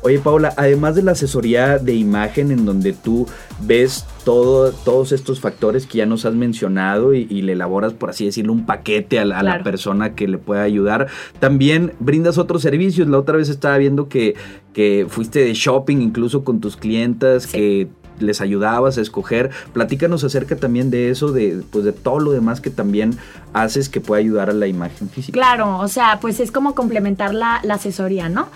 Oye, 0.00 0.20
Paula, 0.20 0.54
además 0.56 0.94
de 0.94 1.02
la 1.02 1.12
asesoría 1.12 1.78
de 1.78 1.94
imagen 1.94 2.52
en 2.52 2.64
donde 2.64 2.92
tú 2.92 3.26
ves 3.60 4.06
todo, 4.24 4.70
todos 4.72 5.10
estos 5.10 5.40
factores 5.40 5.86
que 5.86 5.98
ya 5.98 6.06
nos 6.06 6.24
has 6.24 6.34
mencionado 6.34 7.14
y, 7.14 7.26
le 7.26 7.52
elaboras, 7.52 7.94
por 7.94 8.10
así 8.10 8.24
decirlo, 8.24 8.52
un 8.52 8.64
paquete 8.64 9.18
a, 9.18 9.24
la, 9.24 9.62
persona 9.64 10.14
que 10.14 10.28
le 10.28 10.38
pueda 10.38 10.62
ayudar, 10.62 11.08
también 11.40 11.94
brindas 11.98 12.38
otros 12.38 12.62
servicios. 12.62 13.08
La 13.08 13.18
otra 13.18 13.36
vez 13.36 13.48
estaba 13.48 13.76
viendo 13.76 14.08
que, 14.08 14.36
que 14.72 15.06
fuiste 15.08 15.40
de 15.40 15.52
shopping 15.54 15.96
incluso 15.96 16.44
con 16.44 16.60
tus 16.60 16.76
clientas, 16.76 17.48
que 17.48 17.88
les 18.20 18.40
ayudabas 18.40 18.98
a 18.98 19.00
escoger. 19.00 19.50
Platícanos 19.72 20.24
acerca 20.24 20.56
también 20.56 20.90
de 20.90 21.10
eso, 21.10 21.32
de, 21.32 21.62
pues 21.70 21.84
de 21.84 21.92
todo 21.92 22.20
lo 22.20 22.32
demás 22.32 22.60
que 22.60 22.70
también 22.70 23.18
haces 23.52 23.88
que 23.88 24.00
pueda 24.00 24.20
ayudar 24.20 24.50
a 24.50 24.52
la 24.52 24.66
imagen 24.66 25.08
física. 25.08 25.36
Claro, 25.36 25.78
o 25.78 25.88
sea, 25.88 26.18
pues 26.20 26.40
es 26.40 26.52
como 26.52 26.74
complementar 26.74 27.34
la, 27.34 27.60
la 27.62 27.74
asesoría, 27.74 28.28
¿no? 28.28 28.48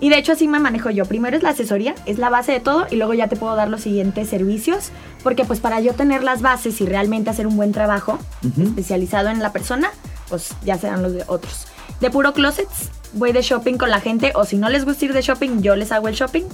Y 0.00 0.10
de 0.10 0.18
hecho 0.18 0.32
así 0.32 0.46
me 0.46 0.60
manejo 0.60 0.90
yo. 0.90 1.04
Primero 1.06 1.36
es 1.36 1.42
la 1.42 1.50
asesoría, 1.50 1.94
es 2.06 2.18
la 2.18 2.30
base 2.30 2.52
de 2.52 2.60
todo 2.60 2.86
y 2.90 2.96
luego 2.96 3.14
ya 3.14 3.28
te 3.28 3.36
puedo 3.36 3.56
dar 3.56 3.68
los 3.68 3.80
siguientes 3.80 4.28
servicios, 4.28 4.90
porque 5.22 5.44
pues 5.44 5.60
para 5.60 5.80
yo 5.80 5.92
tener 5.94 6.22
las 6.22 6.40
bases 6.40 6.80
y 6.80 6.86
realmente 6.86 7.30
hacer 7.30 7.46
un 7.46 7.56
buen 7.56 7.72
trabajo 7.72 8.18
especializado 8.62 9.28
en 9.28 9.40
la 9.40 9.52
persona, 9.52 9.90
pues 10.28 10.54
ya 10.64 10.78
serán 10.78 11.02
los 11.02 11.12
de 11.14 11.24
otros. 11.26 11.66
De 12.00 12.10
puro 12.10 12.32
closets, 12.32 12.90
voy 13.14 13.32
de 13.32 13.42
shopping 13.42 13.76
con 13.76 13.90
la 13.90 14.00
gente 14.00 14.32
o 14.36 14.44
si 14.44 14.56
no 14.56 14.68
les 14.68 14.84
gusta 14.84 15.06
ir 15.06 15.12
de 15.12 15.22
shopping, 15.22 15.62
yo 15.62 15.74
les 15.74 15.90
hago 15.90 16.06
el 16.06 16.14
shopping. 16.14 16.44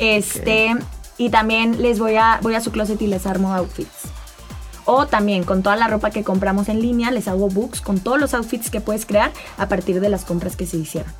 Este, 0.00 0.74
y 1.20 1.28
también 1.28 1.82
les 1.82 1.98
voy 1.98 2.16
a 2.16 2.40
voy 2.40 2.54
a 2.54 2.62
su 2.62 2.72
closet 2.72 3.00
y 3.02 3.06
les 3.06 3.26
armo 3.26 3.52
outfits. 3.52 4.08
O 4.86 5.06
también 5.06 5.44
con 5.44 5.62
toda 5.62 5.76
la 5.76 5.86
ropa 5.86 6.10
que 6.10 6.24
compramos 6.24 6.70
en 6.70 6.80
línea, 6.80 7.10
les 7.10 7.28
hago 7.28 7.48
books 7.48 7.82
con 7.82 8.00
todos 8.00 8.18
los 8.18 8.32
outfits 8.32 8.70
que 8.70 8.80
puedes 8.80 9.04
crear 9.04 9.30
a 9.58 9.68
partir 9.68 10.00
de 10.00 10.08
las 10.08 10.24
compras 10.24 10.56
que 10.56 10.64
se 10.66 10.78
hicieron 10.78 11.12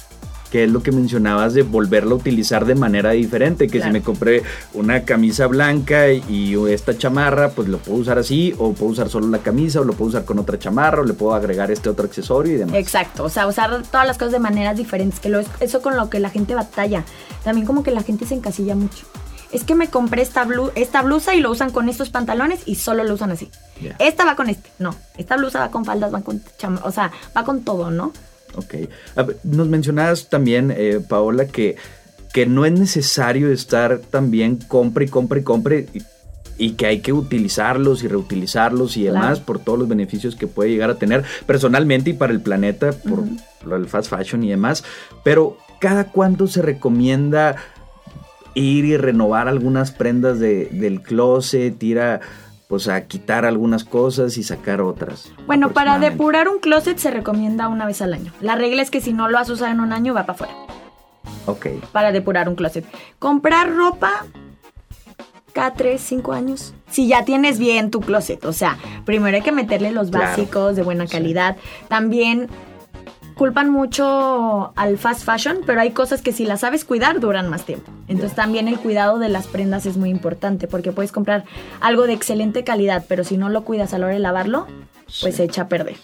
que 0.50 0.64
es 0.64 0.70
lo 0.70 0.82
que 0.82 0.90
mencionabas 0.90 1.54
de 1.54 1.62
volverlo 1.62 2.16
a 2.16 2.18
utilizar 2.18 2.64
de 2.64 2.74
manera 2.74 3.10
diferente, 3.10 3.68
que 3.68 3.80
si 3.80 3.88
me 3.90 4.02
compré 4.02 4.42
una 4.74 5.04
camisa 5.04 5.46
blanca 5.46 6.10
y 6.10 6.56
esta 6.68 6.98
chamarra, 6.98 7.50
pues 7.50 7.68
lo 7.68 7.78
puedo 7.78 7.98
usar 7.98 8.18
así, 8.18 8.52
o 8.58 8.72
puedo 8.72 8.90
usar 8.90 9.08
solo 9.08 9.28
la 9.28 9.38
camisa, 9.38 9.80
o 9.80 9.84
lo 9.84 9.92
puedo 9.92 10.08
usar 10.08 10.24
con 10.24 10.40
otra 10.40 10.58
chamarra, 10.58 11.02
o 11.02 11.04
le 11.04 11.12
puedo 11.12 11.34
agregar 11.34 11.70
este 11.70 11.88
otro 11.88 12.06
accesorio 12.06 12.54
y 12.54 12.56
demás. 12.56 12.74
Exacto, 12.74 13.22
o 13.22 13.28
sea, 13.28 13.46
usar 13.46 13.84
todas 13.92 14.08
las 14.08 14.18
cosas 14.18 14.32
de 14.32 14.40
maneras 14.40 14.76
diferentes, 14.76 15.20
que 15.20 15.28
lo, 15.28 15.40
eso 15.60 15.82
con 15.82 15.96
lo 15.96 16.10
que 16.10 16.18
la 16.18 16.30
gente 16.30 16.56
batalla, 16.56 17.04
también 17.44 17.64
como 17.64 17.84
que 17.84 17.92
la 17.92 18.02
gente 18.02 18.26
se 18.26 18.34
encasilla 18.34 18.74
mucho. 18.74 19.06
Es 19.52 19.64
que 19.64 19.74
me 19.74 19.88
compré 19.88 20.22
esta, 20.22 20.46
esta 20.74 21.02
blusa 21.02 21.34
y 21.34 21.40
lo 21.40 21.50
usan 21.50 21.70
con 21.70 21.88
estos 21.88 22.10
pantalones 22.10 22.60
y 22.66 22.76
solo 22.76 23.04
lo 23.04 23.14
usan 23.14 23.32
así. 23.32 23.50
Esta 23.98 24.24
va 24.24 24.36
con 24.36 24.48
este, 24.48 24.70
no. 24.78 24.94
Esta 25.16 25.36
blusa 25.36 25.58
va 25.58 25.70
con 25.70 25.84
faldas, 25.84 26.12
va 26.14 26.20
con 26.20 26.42
chamarra, 26.58 26.86
o 26.86 26.92
sea, 26.92 27.10
va 27.36 27.44
con 27.44 27.62
todo, 27.62 27.90
¿no? 27.90 28.12
Ok. 28.56 28.74
nos 29.44 29.68
mencionabas 29.68 30.28
también, 30.28 30.72
eh, 30.76 31.00
Paola, 31.06 31.46
que, 31.46 31.76
que 32.32 32.46
no 32.46 32.64
es 32.64 32.72
necesario 32.72 33.52
estar 33.52 33.98
también 33.98 34.56
compre 34.56 35.06
y 35.06 35.08
compre 35.08 35.40
y 35.40 35.44
compre 35.44 35.88
y, 36.58 36.72
que 36.72 36.86
hay 36.86 37.00
que 37.00 37.14
utilizarlos 37.14 38.02
y 38.02 38.08
reutilizarlos 38.08 38.98
y 38.98 39.04
demás 39.04 39.40
por 39.40 39.60
todos 39.60 39.78
los 39.78 39.88
beneficios 39.88 40.36
que 40.36 40.46
puede 40.46 40.68
llegar 40.68 40.90
a 40.90 40.96
tener 40.96 41.24
personalmente 41.46 42.10
y 42.10 42.12
para 42.12 42.34
el 42.34 42.42
planeta, 42.42 42.92
por 42.92 43.24
lo 43.64 43.78
del 43.78 43.88
fast 43.88 44.10
fashion 44.10 44.44
y 44.44 44.50
demás. 44.50 44.84
Pero, 45.24 45.56
¿cada 45.80 46.04
cuánto 46.04 46.46
se 46.46 46.60
recomienda 46.60 47.56
ir 48.54 48.84
y 48.84 48.96
renovar 48.96 49.48
algunas 49.48 49.90
prendas 49.90 50.38
del 50.38 51.02
closet, 51.02 51.82
ir 51.82 52.00
a 52.00 52.20
pues 52.68 52.86
a 52.86 53.04
quitar 53.08 53.44
algunas 53.44 53.82
cosas 53.82 54.38
y 54.38 54.44
sacar 54.44 54.80
otras. 54.80 55.32
Bueno, 55.44 55.72
para 55.72 55.98
depurar 55.98 56.48
un 56.48 56.60
closet 56.60 56.98
se 56.98 57.10
recomienda 57.10 57.66
una 57.66 57.84
vez 57.84 58.00
al 58.00 58.14
año. 58.14 58.32
La 58.40 58.54
regla 58.54 58.80
es 58.80 58.92
que 58.92 59.00
si 59.00 59.12
no 59.12 59.28
lo 59.28 59.38
has 59.38 59.50
usado 59.50 59.72
en 59.72 59.80
un 59.80 59.92
año 59.92 60.14
va 60.14 60.22
para 60.22 60.34
afuera. 60.34 60.54
Ok. 61.46 61.66
Para 61.90 62.12
depurar 62.12 62.48
un 62.48 62.54
closet. 62.54 62.84
Comprar 63.18 63.74
ropa 63.74 64.24
cada 65.52 65.72
3, 65.74 66.00
5 66.00 66.32
años. 66.32 66.72
Si 66.88 67.08
ya 67.08 67.24
tienes 67.24 67.58
bien 67.58 67.90
tu 67.90 67.98
closet, 67.98 68.44
o 68.44 68.52
sea, 68.52 68.78
primero 69.04 69.36
hay 69.36 69.42
que 69.42 69.50
meterle 69.50 69.90
los 69.90 70.12
básicos 70.12 70.76
de 70.76 70.82
buena 70.82 71.08
calidad. 71.08 71.56
También 71.88 72.48
culpan 73.40 73.70
mucho 73.70 74.70
al 74.76 74.98
fast 74.98 75.24
fashion, 75.24 75.60
pero 75.64 75.80
hay 75.80 75.92
cosas 75.92 76.20
que 76.20 76.30
si 76.30 76.44
las 76.44 76.60
sabes 76.60 76.84
cuidar 76.84 77.20
duran 77.20 77.48
más 77.48 77.64
tiempo. 77.64 77.90
Entonces 78.06 78.36
también 78.36 78.68
el 78.68 78.78
cuidado 78.78 79.18
de 79.18 79.30
las 79.30 79.46
prendas 79.46 79.86
es 79.86 79.96
muy 79.96 80.10
importante 80.10 80.66
porque 80.66 80.92
puedes 80.92 81.10
comprar 81.10 81.44
algo 81.80 82.06
de 82.06 82.12
excelente 82.12 82.64
calidad, 82.64 83.06
pero 83.08 83.24
si 83.24 83.38
no 83.38 83.48
lo 83.48 83.64
cuidas 83.64 83.94
a 83.94 83.98
la 83.98 84.04
hora 84.04 84.14
de 84.14 84.20
lavarlo, 84.20 84.66
pues 85.22 85.36
se 85.36 85.44
echa 85.44 85.62
a 85.62 85.68
perder. 85.68 85.96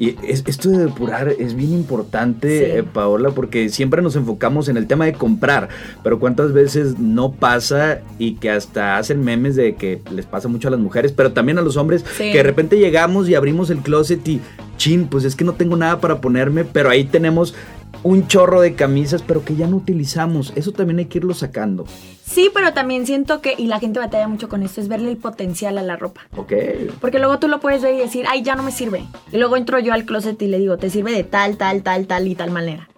Y 0.00 0.16
esto 0.26 0.70
de 0.70 0.86
depurar 0.86 1.28
es 1.28 1.54
bien 1.54 1.74
importante, 1.74 2.78
eh, 2.78 2.82
Paola, 2.82 3.32
porque 3.32 3.68
siempre 3.68 4.00
nos 4.00 4.16
enfocamos 4.16 4.70
en 4.70 4.78
el 4.78 4.86
tema 4.86 5.04
de 5.04 5.12
comprar, 5.12 5.68
pero 6.02 6.18
cuántas 6.18 6.54
veces 6.54 6.98
no 6.98 7.32
pasa 7.32 8.00
y 8.18 8.36
que 8.36 8.50
hasta 8.50 8.96
hacen 8.96 9.22
memes 9.22 9.56
de 9.56 9.74
que 9.74 10.00
les 10.10 10.24
pasa 10.24 10.48
mucho 10.48 10.68
a 10.68 10.70
las 10.70 10.80
mujeres, 10.80 11.12
pero 11.12 11.32
también 11.32 11.58
a 11.58 11.62
los 11.62 11.76
hombres, 11.76 12.02
que 12.16 12.32
de 12.32 12.42
repente 12.42 12.78
llegamos 12.78 13.28
y 13.28 13.34
abrimos 13.34 13.68
el 13.68 13.80
closet 13.80 14.26
y, 14.26 14.40
chin, 14.78 15.06
pues 15.06 15.24
es 15.24 15.36
que 15.36 15.44
no 15.44 15.52
tengo 15.52 15.76
nada 15.76 16.00
para 16.00 16.22
ponerme, 16.22 16.64
pero 16.64 16.88
ahí 16.88 17.04
tenemos 17.04 17.54
un 18.02 18.26
chorro 18.28 18.60
de 18.60 18.74
camisas, 18.74 19.22
pero 19.22 19.44
que 19.44 19.56
ya 19.56 19.66
no 19.66 19.76
utilizamos. 19.76 20.52
Eso 20.56 20.72
también 20.72 20.98
hay 20.98 21.06
que 21.06 21.18
irlo 21.18 21.34
sacando. 21.34 21.86
Sí, 22.24 22.50
pero 22.54 22.72
también 22.72 23.06
siento 23.06 23.40
que, 23.40 23.54
y 23.58 23.66
la 23.66 23.80
gente 23.80 23.98
batalla 23.98 24.28
mucho 24.28 24.48
con 24.48 24.62
esto, 24.62 24.80
es 24.80 24.88
verle 24.88 25.10
el 25.10 25.16
potencial 25.16 25.78
a 25.78 25.82
la 25.82 25.96
ropa. 25.96 26.22
Ok. 26.36 26.52
Porque 27.00 27.18
luego 27.18 27.38
tú 27.38 27.48
lo 27.48 27.60
puedes 27.60 27.82
ver 27.82 27.94
y 27.94 27.98
decir, 27.98 28.24
ay, 28.28 28.42
ya 28.42 28.54
no 28.54 28.62
me 28.62 28.70
sirve. 28.70 29.04
Y 29.32 29.36
luego 29.38 29.56
entro 29.56 29.78
yo 29.80 29.92
al 29.92 30.04
closet 30.04 30.40
y 30.40 30.46
le 30.46 30.58
digo, 30.58 30.76
te 30.76 30.90
sirve 30.90 31.12
de 31.12 31.24
tal, 31.24 31.56
tal, 31.56 31.82
tal, 31.82 32.06
tal 32.06 32.28
y 32.28 32.34
tal 32.34 32.50
manera. 32.50 32.88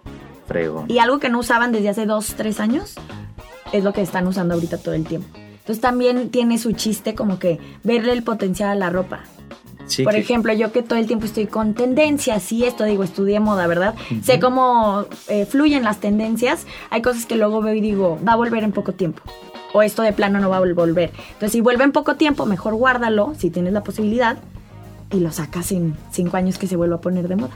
Frego. 0.47 0.85
Y 0.87 0.99
algo 0.99 1.19
que 1.19 1.29
no 1.29 1.39
usaban 1.39 1.71
desde 1.71 1.89
hace 1.89 2.05
dos, 2.05 2.35
tres 2.35 2.59
años, 2.59 2.95
es 3.71 3.83
lo 3.83 3.91
que 3.91 4.01
están 4.01 4.27
usando 4.27 4.53
ahorita 4.53 4.77
todo 4.77 4.93
el 4.93 5.05
tiempo. 5.05 5.27
Entonces 5.35 5.81
también 5.81 6.29
tiene 6.29 6.57
su 6.57 6.73
chiste 6.73 7.15
como 7.15 7.39
que 7.39 7.59
verle 7.83 8.11
el 8.11 8.23
potencial 8.23 8.69
a 8.69 8.75
la 8.75 8.89
ropa. 8.89 9.23
Por 10.03 10.15
ejemplo, 10.15 10.53
yo 10.53 10.71
que 10.71 10.81
todo 10.81 10.97
el 10.97 11.07
tiempo 11.07 11.25
estoy 11.25 11.47
con 11.47 11.73
tendencias 11.73 12.51
y 12.51 12.65
esto, 12.65 12.83
digo, 12.83 13.03
estudié 13.03 13.39
moda, 13.39 13.67
¿verdad? 13.67 13.95
Sé 14.23 14.39
cómo 14.39 15.05
eh, 15.27 15.45
fluyen 15.45 15.83
las 15.83 15.99
tendencias. 15.99 16.65
Hay 16.89 17.01
cosas 17.01 17.25
que 17.25 17.35
luego 17.35 17.61
veo 17.61 17.73
y 17.73 17.81
digo, 17.81 18.19
va 18.27 18.33
a 18.33 18.35
volver 18.35 18.63
en 18.63 18.71
poco 18.71 18.93
tiempo. 18.93 19.21
O 19.73 19.81
esto 19.81 20.01
de 20.03 20.13
plano 20.13 20.39
no 20.39 20.49
va 20.49 20.57
a 20.57 20.59
volver. 20.59 21.11
Entonces, 21.33 21.51
si 21.51 21.61
vuelve 21.61 21.83
en 21.83 21.91
poco 21.91 22.15
tiempo, 22.15 22.45
mejor 22.45 22.75
guárdalo, 22.75 23.33
si 23.37 23.49
tienes 23.49 23.73
la 23.73 23.83
posibilidad, 23.83 24.37
y 25.11 25.19
lo 25.19 25.31
sacas 25.31 25.71
en 25.71 25.95
cinco 26.11 26.37
años 26.37 26.57
que 26.57 26.67
se 26.67 26.75
vuelva 26.75 26.97
a 26.97 27.01
poner 27.01 27.27
de 27.27 27.35
moda. 27.35 27.51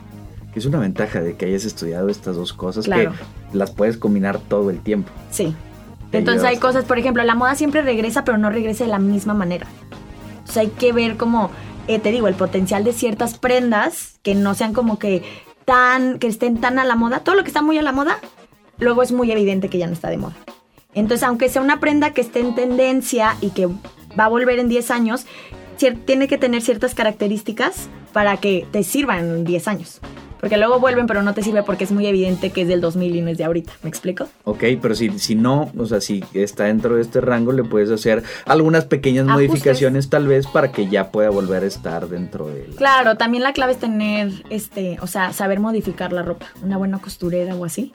Es 0.56 0.66
una 0.66 0.80
ventaja 0.80 1.22
de 1.22 1.36
que 1.36 1.46
hayas 1.46 1.66
estudiado 1.66 2.10
estas 2.10 2.36
dos 2.36 2.52
cosas 2.52 2.88
que 2.88 3.10
las 3.54 3.70
puedes 3.70 3.98
combinar 3.98 4.40
todo 4.40 4.72
el 4.72 4.80
tiempo. 4.80 5.12
Sí. 5.30 5.54
Entonces 6.12 6.44
hay 6.46 6.58
cosas, 6.58 6.86
por 6.86 6.98
ejemplo, 6.98 7.24
la 7.24 7.36
moda 7.36 7.54
siempre 7.54 7.84
regresa, 7.84 8.24
pero 8.24 8.40
no 8.40 8.50
regresa 8.50 8.86
de 8.86 8.90
la 8.90 8.98
misma 8.98 9.36
manera. 9.36 9.68
O 10.48 10.52
sea, 10.52 10.64
hay 10.64 10.70
que 10.70 10.94
ver 10.94 11.18
cómo 11.18 11.52
eh, 11.88 12.00
te 12.00 12.12
digo, 12.12 12.28
el 12.28 12.36
potencial 12.36 12.84
de 12.84 12.94
ciertas 12.94 13.38
prendas 13.38 14.20
que 14.24 14.36
no 14.36 14.54
sean 14.54 14.74
como 14.74 15.00
que 15.00 15.24
tan, 15.66 16.20
que 16.20 16.28
estén 16.28 16.60
tan 16.60 16.80
a 16.80 16.86
la 16.86 16.96
moda. 16.96 17.22
Todo 17.22 17.36
lo 17.36 17.44
que 17.44 17.50
está 17.50 17.62
muy 17.62 17.78
a 17.78 17.82
la 17.82 17.92
moda, 17.92 18.20
luego 18.80 19.04
es 19.04 19.12
muy 19.12 19.32
evidente 19.32 19.70
que 19.70 19.78
ya 19.78 19.88
no 19.88 19.94
está 19.94 20.10
de 20.10 20.18
moda. 20.18 20.36
Entonces, 20.94 21.24
aunque 21.28 21.50
sea 21.50 21.62
una 21.62 21.80
prenda 21.80 22.12
que 22.12 22.22
esté 22.22 22.40
en 22.40 22.56
tendencia 22.56 23.38
y 23.42 23.52
que 23.52 23.68
va 23.68 24.26
a 24.26 24.30
volver 24.30 24.60
en 24.60 24.70
10 24.70 24.92
años, 24.92 25.26
tiene 26.06 26.28
que 26.28 26.38
tener 26.38 26.62
ciertas 26.62 26.96
características 26.96 27.88
para 28.14 28.38
que 28.38 28.66
te 28.72 28.84
sirvan 28.84 29.20
en 29.20 29.46
10 29.46 29.68
años. 29.68 30.02
Porque 30.40 30.58
luego 30.58 30.80
vuelven, 30.80 31.08
pero 31.08 31.24
no 31.24 31.34
te 31.34 31.42
sirve 31.42 31.64
porque 31.64 31.84
es 31.84 31.92
muy 31.92 32.06
evidente 32.08 32.52
que 32.52 32.62
es 32.62 32.68
del 32.68 32.82
2000 32.82 33.16
y 33.16 33.22
no 33.22 33.30
es 33.30 33.38
de 33.38 33.46
ahorita. 33.46 33.74
¿Me 33.84 33.90
explico? 33.90 34.28
Ok, 34.44 34.64
pero 34.82 34.96
si, 34.96 35.18
si 35.20 35.36
no, 35.36 35.72
o 35.78 35.86
sea, 35.86 36.02
si 36.02 36.24
está 36.34 36.66
dentro 36.66 36.96
de 36.96 37.02
este 37.02 37.22
rango, 37.22 37.52
le 37.52 37.64
puedes 37.64 37.90
hacer 37.90 38.24
algunas 38.46 38.86
pequeñas 38.86 39.26
modificaciones 39.26 40.10
tal 40.10 40.28
vez 40.28 40.48
para 40.48 40.72
que 40.72 40.88
ya 40.88 41.12
pueda 41.12 41.30
volver 41.30 41.64
a 41.64 41.68
estar 41.68 42.08
dentro 42.08 42.48
de 42.48 42.68
Claro, 42.76 43.16
también 43.16 43.44
la 43.44 43.54
clave 43.54 43.74
es 43.74 43.80
tener, 43.80 44.32
este, 44.50 44.98
o 45.02 45.08
sea, 45.08 45.34
saber 45.34 45.60
modificar 45.60 46.14
la 46.14 46.24
ropa. 46.24 46.48
Una 46.64 46.78
buena 46.78 47.00
costurera 47.00 47.56
o 47.56 47.66
así. 47.66 47.94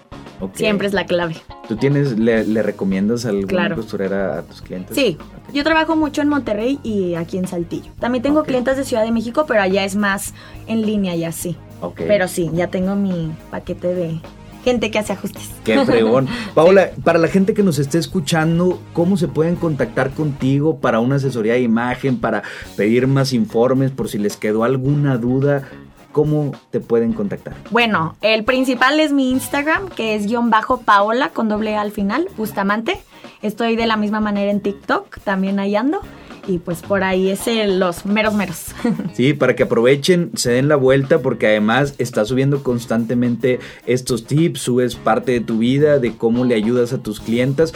Siempre 0.55 0.89
es 0.89 0.93
la 0.93 1.07
clave. 1.07 1.37
¿Tú 1.69 1.77
tienes, 1.77 2.19
le, 2.19 2.63
recomiendas 2.63 3.25
alguna 3.25 3.75
costurera 3.75 4.39
a 4.39 4.43
tus 4.43 4.61
clientes? 4.61 4.97
Sí, 4.97 5.17
yo 5.53 5.63
trabajo 5.63 5.97
mucho 5.97 6.23
en 6.23 6.29
Monterrey 6.29 6.81
y 6.83 7.15
aquí 7.15 7.39
en 7.39 7.47
Saltillo. 7.47 7.93
También 8.01 8.23
tengo 8.23 8.43
clientes 8.43 8.77
de 8.77 8.85
Ciudad 8.85 9.05
de 9.05 9.13
México, 9.13 9.45
pero 9.47 9.63
allá 9.63 9.85
es 9.85 9.95
más 9.95 10.35
en 10.67 10.83
línea 10.83 11.15
y 11.15 11.25
así. 11.25 11.57
Pero 11.97 12.29
sí, 12.29 12.51
ya 12.53 12.69
tengo 12.69 12.95
mi 12.95 13.33
paquete 13.51 13.95
de 13.95 14.21
gente 14.65 14.91
que 14.91 14.99
hace 14.99 15.13
ajustes. 15.13 15.51
Qué 15.65 15.85
fregón. 15.85 16.29
Paola, 16.55 16.91
para 17.05 17.19
la 17.19 17.29
gente 17.29 17.55
que 17.55 17.63
nos 17.63 17.79
esté 17.79 17.99
escuchando, 17.99 18.81
¿cómo 18.93 19.17
se 19.17 19.29
pueden 19.29 19.57
contactar 19.57 20.11
contigo 20.11 20.79
para 20.79 21.01
una 21.01 21.17
asesoría 21.17 21.55
de 21.55 21.61
imagen, 21.61 22.19
para 22.19 22.43
pedir 22.77 23.07
más 23.07 23.33
informes, 23.33 23.91
por 23.91 24.09
si 24.09 24.19
les 24.19 24.37
quedó 24.37 24.65
alguna 24.65 25.19
duda? 25.19 25.69
¿Cómo 26.13 26.53
te 26.71 26.81
pueden 26.81 27.15
contactar? 27.15 27.55
Bueno, 27.71 28.17
el 28.21 28.45
principal 28.45 29.01
es 29.01 29.13
mi 29.13 29.31
Instagram, 29.31 29.89
que 29.89 30.15
es 30.15 30.27
guion 30.27 30.51
bajo 30.51 30.83
Paola 30.83 31.31
con 31.31 31.49
doble 31.49 31.75
A 31.77 31.81
al 31.81 31.91
final, 31.91 32.29
Bustamante. 32.37 33.01
Estoy 33.41 33.77
de 33.77 33.87
la 33.87 33.97
misma 33.97 34.21
manera 34.21 34.51
en 34.51 34.61
TikTok, 34.61 35.21
también 35.21 35.59
ahí 35.59 35.75
ando 35.75 36.03
y 36.47 36.59
pues 36.59 36.83
por 36.83 37.05
ahí 37.05 37.31
es 37.31 37.43
los 37.67 38.07
meros 38.07 38.35
meros. 38.35 38.75
Sí, 39.15 39.35
para 39.35 39.55
que 39.55 39.65
aprovechen, 39.65 40.31
se 40.35 40.53
den 40.53 40.69
la 40.69 40.77
vuelta 40.77 41.21
porque 41.21 41.47
además 41.47 41.95
estás 41.99 42.29
subiendo 42.29 42.63
constantemente 42.63 43.61
estos 43.87 44.27
tips, 44.27 44.61
subes 44.61 44.97
parte 44.97 45.33
de 45.33 45.41
tu 45.41 45.59
vida, 45.59 45.99
de 45.99 46.17
cómo 46.17 46.45
le 46.45 46.55
ayudas 46.55 46.93
a 46.93 47.03
tus 47.03 47.21
clientas. 47.21 47.75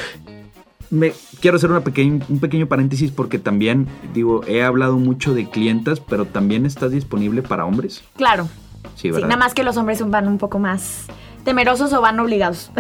Me, 0.88 1.12
quiero 1.40 1.56
hacer 1.56 1.70
una 1.70 1.80
un 1.80 2.40
pequeño 2.40 2.68
paréntesis 2.68 3.10
porque 3.10 3.38
también, 3.38 3.86
digo, 4.14 4.42
he 4.46 4.62
hablado 4.62 4.96
mucho 4.98 5.34
de 5.34 5.50
clientas, 5.50 6.00
pero 6.00 6.24
también 6.24 6.64
estás 6.64 6.92
disponible 6.92 7.42
para 7.42 7.66
hombres. 7.66 8.02
Claro. 8.16 8.48
Sí, 8.94 9.10
¿verdad? 9.10 9.28
nada 9.28 9.38
más 9.38 9.52
que 9.52 9.62
los 9.62 9.76
hombres 9.76 10.08
van 10.08 10.28
un 10.28 10.38
poco 10.38 10.58
más 10.58 11.06
temerosos 11.44 11.92
o 11.92 12.00
van 12.00 12.18
obligados. 12.18 12.70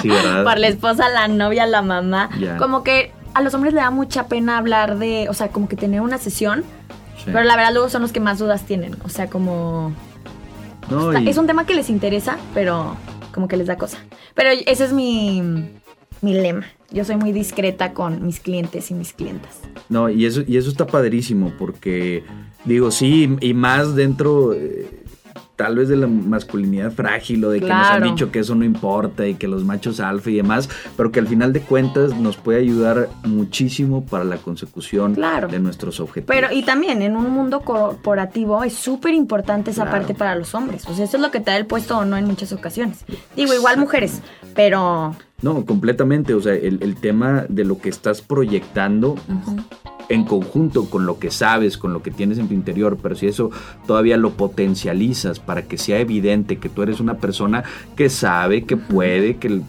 Sí, 0.00 0.08
¿verdad? 0.08 0.44
Por 0.44 0.58
la 0.58 0.68
esposa, 0.68 1.08
la 1.08 1.28
novia, 1.28 1.66
la 1.66 1.82
mamá. 1.82 2.30
Como 2.58 2.82
que 2.82 3.12
a 3.36 3.42
los 3.42 3.52
hombres 3.52 3.74
le 3.74 3.80
da 3.80 3.90
mucha 3.90 4.28
pena 4.28 4.56
hablar 4.56 4.98
de, 4.98 5.28
o 5.28 5.34
sea, 5.34 5.48
como 5.48 5.68
que 5.68 5.76
tener 5.76 6.00
una 6.00 6.16
sesión, 6.16 6.64
pero 7.26 7.44
la 7.44 7.54
verdad 7.54 7.72
luego 7.74 7.90
son 7.90 8.00
los 8.00 8.10
que 8.10 8.18
más 8.18 8.38
dudas 8.38 8.64
tienen, 8.64 8.96
o 9.04 9.10
sea, 9.10 9.28
como... 9.28 9.92
Es 11.26 11.36
un 11.36 11.46
tema 11.46 11.66
que 11.66 11.74
les 11.74 11.90
interesa, 11.90 12.38
pero 12.54 12.96
como 13.34 13.46
que 13.46 13.58
les 13.58 13.66
da 13.66 13.76
cosa. 13.76 13.98
Pero 14.34 14.50
ese 14.64 14.84
es 14.86 14.94
mi, 14.94 15.42
mi 16.22 16.32
lema. 16.32 16.64
Yo 16.90 17.04
soy 17.04 17.16
muy 17.16 17.32
discreta 17.32 17.92
con 17.92 18.24
mis 18.24 18.40
clientes 18.40 18.90
y 18.90 18.94
mis 18.94 19.12
clientas. 19.12 19.60
No, 19.90 20.08
y 20.08 20.24
eso, 20.24 20.42
y 20.46 20.56
eso 20.56 20.70
está 20.70 20.86
padrísimo 20.86 21.52
porque, 21.58 22.24
digo, 22.64 22.90
sí, 22.90 23.36
y 23.42 23.52
más 23.52 23.94
dentro... 23.94 24.54
Eh, 24.54 25.04
tal 25.56 25.76
vez 25.76 25.88
de 25.88 25.96
la 25.96 26.06
masculinidad 26.06 26.92
frágil 26.92 27.44
o 27.44 27.50
de 27.50 27.60
que 27.60 27.66
nos 27.66 27.86
han 27.86 28.02
dicho 28.02 28.30
que 28.30 28.40
eso 28.40 28.54
no 28.54 28.64
importa 28.64 29.26
y 29.26 29.34
que 29.34 29.48
los 29.48 29.64
machos 29.64 30.00
alfa 30.00 30.30
y 30.30 30.36
demás, 30.36 30.68
pero 30.96 31.10
que 31.10 31.18
al 31.18 31.26
final 31.26 31.52
de 31.52 31.60
cuentas 31.60 32.16
nos 32.16 32.36
puede 32.36 32.60
ayudar 32.60 33.08
muchísimo 33.24 34.04
para 34.04 34.24
la 34.24 34.36
consecución 34.36 35.14
de 35.14 35.58
nuestros 35.58 35.98
objetivos. 35.98 36.34
Pero 36.34 36.52
y 36.52 36.62
también 36.62 37.02
en 37.02 37.16
un 37.16 37.30
mundo 37.30 37.60
corporativo 37.60 38.62
es 38.62 38.74
súper 38.74 39.14
importante 39.14 39.70
esa 39.70 39.90
parte 39.90 40.14
para 40.14 40.34
los 40.34 40.54
hombres. 40.54 40.86
O 40.88 40.94
sea, 40.94 41.04
eso 41.04 41.16
es 41.16 41.22
lo 41.22 41.30
que 41.30 41.40
te 41.40 41.50
da 41.50 41.56
el 41.56 41.66
puesto 41.66 41.98
o 41.98 42.04
no 42.04 42.16
en 42.16 42.26
muchas 42.26 42.52
ocasiones. 42.52 43.04
Digo, 43.34 43.54
igual 43.54 43.78
mujeres, 43.78 44.20
pero... 44.54 45.16
No, 45.42 45.64
completamente. 45.66 46.34
O 46.34 46.40
sea, 46.40 46.54
el, 46.54 46.96
tema 46.96 47.44
de 47.48 47.64
lo 47.64 47.78
que 47.78 47.90
estás 47.90 48.22
proyectando 48.22 49.16
en 50.08 50.24
conjunto 50.24 50.88
con 50.88 51.06
lo 51.06 51.18
que 51.18 51.30
sabes, 51.30 51.76
con 51.78 51.92
lo 51.92 52.02
que 52.02 52.10
tienes 52.10 52.38
en 52.38 52.48
tu 52.48 52.54
interior, 52.54 52.98
pero 53.02 53.14
si 53.14 53.26
eso 53.26 53.50
todavía 53.86 54.16
lo 54.16 54.32
potencializas 54.32 55.40
para 55.40 55.62
que 55.62 55.78
sea 55.78 55.98
evidente 55.98 56.58
que 56.58 56.68
tú 56.68 56.82
eres 56.82 57.00
una 57.00 57.14
persona 57.14 57.64
que 57.96 58.08
sabe, 58.08 58.64
que 58.64 58.76
puede, 58.76 59.36
que 59.36 59.60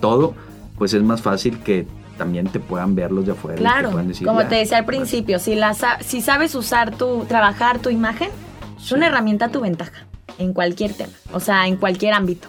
todo, 0.00 0.34
pues 0.78 0.94
es 0.94 1.02
más 1.02 1.22
fácil 1.22 1.58
que 1.60 1.86
también 2.16 2.46
te 2.46 2.60
puedan 2.60 2.94
ver 2.94 3.10
los 3.10 3.26
de 3.26 3.32
afuera. 3.32 3.58
Claro, 3.58 3.90
como 4.24 4.46
te 4.46 4.56
decía 4.56 4.78
al 4.78 4.84
principio, 4.84 5.38
si, 5.38 5.54
la, 5.54 5.74
si 6.00 6.20
sabes 6.20 6.54
usar 6.54 6.96
tu, 6.96 7.24
trabajar 7.24 7.78
tu 7.78 7.90
imagen, 7.90 8.30
es 8.78 8.92
una 8.92 9.06
herramienta 9.06 9.46
a 9.46 9.48
tu 9.48 9.60
ventaja 9.60 10.06
en 10.38 10.52
cualquier 10.52 10.94
tema, 10.94 11.12
o 11.32 11.40
sea, 11.40 11.66
en 11.66 11.76
cualquier 11.76 12.14
ámbito. 12.14 12.48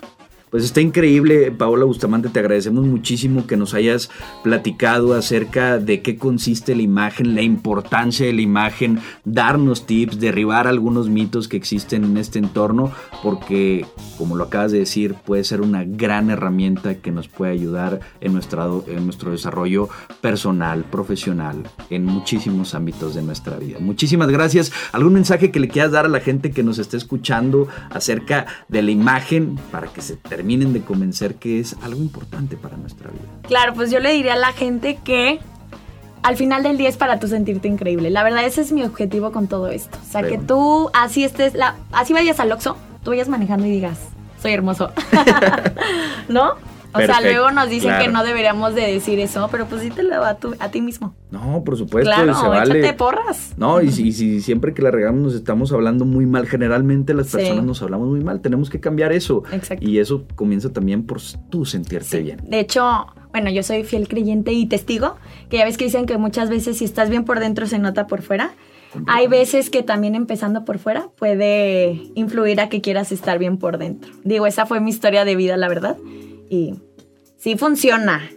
Pues 0.53 0.65
está 0.65 0.81
increíble, 0.81 1.51
Paola 1.51 1.83
Bustamante, 1.83 2.29
te 2.29 2.37
agradecemos 2.37 2.85
muchísimo 2.85 3.47
que 3.47 3.57
nos 3.57 3.73
hayas 3.73 4.11
platicado 4.43 5.15
acerca 5.15 5.79
de 5.79 6.03
qué 6.03 6.15
consiste 6.15 6.75
la 6.75 6.83
imagen, 6.83 7.33
la 7.33 7.41
importancia 7.41 8.27
de 8.27 8.33
la 8.33 8.43
imagen, 8.43 8.99
darnos 9.25 9.87
tips, 9.87 10.19
derribar 10.19 10.67
algunos 10.67 11.09
mitos 11.09 11.47
que 11.47 11.57
existen 11.57 12.03
en 12.03 12.17
este 12.17 12.37
entorno, 12.37 12.91
porque, 13.23 13.87
como 14.19 14.35
lo 14.35 14.43
acabas 14.43 14.71
de 14.71 14.77
decir, 14.77 15.15
puede 15.15 15.43
ser 15.43 15.59
una 15.59 15.85
gran 15.85 16.29
herramienta 16.29 17.01
que 17.01 17.09
nos 17.09 17.27
puede 17.27 17.51
ayudar 17.51 18.01
en, 18.21 18.33
nuestro 18.33 19.31
desarrollo 19.31 19.89
personal, 20.21 20.83
profesional, 20.83 21.63
en 21.89 22.05
muchísimos 22.05 22.75
ámbitos 22.75 23.15
de 23.15 23.23
nuestra 23.23 23.57
vida. 23.57 23.79
Muchísimas 23.79 24.29
gracias. 24.29 24.71
¿Algún 24.91 25.13
mensaje 25.13 25.49
que 25.49 25.59
le 25.59 25.67
quieras 25.67 25.93
dar 25.93 26.05
a 26.05 26.09
la 26.09 26.19
gente 26.19 26.51
que 26.51 26.61
nos 26.61 26.77
esté 26.77 26.97
escuchando 26.97 27.67
acerca 27.89 28.45
de 28.67 28.83
la 28.83 28.91
imagen 28.91 29.55
para 29.71 29.87
que 29.87 30.03
se 30.03 30.15
termine? 30.15 30.42
Terminen 30.43 30.73
de 30.73 30.81
convencer 30.81 31.35
que 31.35 31.61
es 31.61 31.73
algo 31.81 32.01
importante 32.01 32.57
para 32.57 32.75
nuestra 32.75 33.09
vida. 33.09 33.23
Claro, 33.43 33.73
pues 33.75 33.89
yo 33.89 34.01
le 34.01 34.11
diría 34.11 34.33
a 34.33 34.37
la 34.37 34.51
gente 34.51 34.99
que 35.01 35.39
al 36.21 36.35
final 36.35 36.63
del 36.63 36.77
día 36.77 36.89
es 36.89 36.97
para 36.97 37.17
tú 37.17 37.29
sentirte 37.29 37.69
increíble. 37.69 38.09
La 38.09 38.23
verdad, 38.23 38.43
ese 38.43 38.59
es 38.59 38.73
mi 38.73 38.83
objetivo 38.83 39.31
con 39.31 39.47
todo 39.47 39.69
esto. 39.69 39.97
O 40.05 40.11
sea, 40.11 40.21
que 40.23 40.37
tú 40.37 40.89
así 40.93 41.23
estés, 41.23 41.53
la, 41.53 41.77
así 41.93 42.11
vayas 42.11 42.41
al 42.41 42.51
Oxxo, 42.51 42.75
tú 43.05 43.11
vayas 43.11 43.29
manejando 43.29 43.65
y 43.67 43.71
digas, 43.71 43.97
soy 44.41 44.51
hermoso. 44.51 44.91
¿No? 46.27 46.55
O 46.93 46.99
sea, 46.99 47.21
luego 47.21 47.51
nos 47.51 47.69
dicen 47.69 47.91
que 47.99 48.07
no 48.07 48.23
deberíamos 48.23 48.75
de 48.75 48.81
decir 48.81 49.19
eso, 49.19 49.47
pero 49.51 49.65
pues 49.65 49.81
dítelo 49.81 50.23
a, 50.23 50.35
tu, 50.35 50.55
a 50.59 50.69
ti 50.69 50.81
mismo. 50.81 51.15
No, 51.31 51.63
por 51.63 51.77
supuesto, 51.77 52.11
claro, 52.11 52.33
se 52.35 52.47
vale. 52.47 52.79
échate 52.79 52.93
porras. 52.93 53.53
No, 53.57 53.81
y, 53.81 53.91
si 53.91 54.41
siempre 54.41 54.73
que 54.73 54.81
la 54.81 54.91
regamos 54.91 55.21
nos 55.21 55.33
estamos 55.33 55.71
hablando 55.71 56.05
muy 56.05 56.25
mal, 56.25 56.47
generalmente 56.47 57.13
las 57.13 57.31
personas 57.31 57.63
nos 57.63 57.81
hablamos 57.81 58.09
muy 58.09 58.23
mal, 58.23 58.41
tenemos 58.41 58.69
que 58.69 58.79
cambiar 58.79 59.11
eso. 59.11 59.43
Exacto. 59.51 59.87
Y 59.87 59.99
eso 59.99 60.25
comienza 60.35 60.71
también 60.71 61.05
por 61.05 61.19
tú 61.49 61.65
sentirte 61.65 62.21
bien. 62.21 62.41
De 62.47 62.59
hecho, 62.59 63.07
bueno, 63.31 63.49
yo 63.49 63.63
soy 63.63 63.83
fiel 63.83 64.07
creyente 64.07 64.53
y 64.53 64.67
testigo, 64.67 65.15
que 65.49 65.57
ya 65.57 65.65
ves 65.65 65.77
que 65.77 65.85
dicen 65.85 66.05
que 66.05 66.17
muchas 66.17 66.49
veces 66.49 66.77
si 66.77 66.85
estás 66.85 67.09
bien 67.09 67.25
por 67.25 67.39
dentro 67.39 67.65
se 67.65 67.79
nota 67.79 68.05
por 68.05 68.21
fuera. 68.21 68.51
Hay 69.07 69.25
veces 69.25 69.71
que 69.71 69.81
también 69.81 70.13
empezando 70.13 70.65
por 70.65 70.77
fuera 70.77 71.09
puede 71.17 71.99
influir 72.13 72.61
a 72.61 72.69
que 72.69 72.79
quieras 72.79 73.11
estar 73.11 73.39
bien 73.39 73.57
por 73.57 73.79
dentro. 73.79 74.11
Digo, 74.23 74.45
esa 74.45 74.67
fue 74.67 74.79
mi 74.81 74.91
historia 74.91 75.25
de 75.25 75.35
vida, 75.35 75.57
la 75.57 75.67
verdad 75.67 75.97
y 76.49 76.75
sí 77.37 77.57
funciona. 77.57 78.29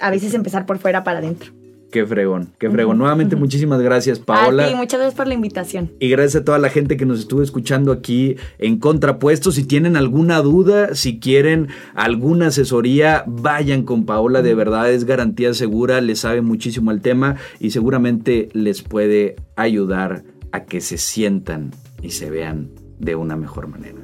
a 0.00 0.10
veces 0.10 0.34
empezar 0.34 0.66
por 0.66 0.78
fuera 0.78 1.04
para 1.04 1.18
adentro. 1.18 1.52
Qué 1.92 2.06
fregón, 2.06 2.54
qué 2.58 2.70
fregón. 2.70 2.96
Nuevamente, 2.96 3.36
muchísimas 3.36 3.82
gracias, 3.82 4.18
Paola. 4.18 4.66
A 4.66 4.76
muchas 4.76 4.98
gracias 4.98 5.14
por 5.14 5.28
la 5.28 5.34
invitación. 5.34 5.92
Y 6.00 6.08
gracias 6.08 6.40
a 6.40 6.44
toda 6.44 6.58
la 6.58 6.70
gente 6.70 6.96
que 6.96 7.04
nos 7.04 7.20
estuvo 7.20 7.42
escuchando 7.42 7.92
aquí 7.92 8.36
en 8.58 8.78
Contrapuesto. 8.78 9.52
Si 9.52 9.64
tienen 9.64 9.98
alguna 9.98 10.40
duda, 10.40 10.94
si 10.94 11.20
quieren 11.20 11.68
alguna 11.94 12.46
asesoría, 12.46 13.24
vayan 13.26 13.82
con 13.82 14.06
Paola. 14.06 14.40
De 14.40 14.54
verdad, 14.54 14.90
es 14.90 15.04
garantía 15.04 15.52
segura, 15.52 16.00
le 16.00 16.16
sabe 16.16 16.40
muchísimo 16.40 16.90
al 16.90 17.02
tema 17.02 17.36
y 17.60 17.72
seguramente 17.72 18.48
les 18.54 18.80
puede 18.80 19.36
ayudar 19.56 20.24
a 20.50 20.64
que 20.64 20.80
se 20.80 20.96
sientan 20.96 21.72
y 22.00 22.12
se 22.12 22.30
vean 22.30 22.70
de 23.00 23.16
una 23.16 23.36
mejor 23.36 23.68
manera. 23.68 24.01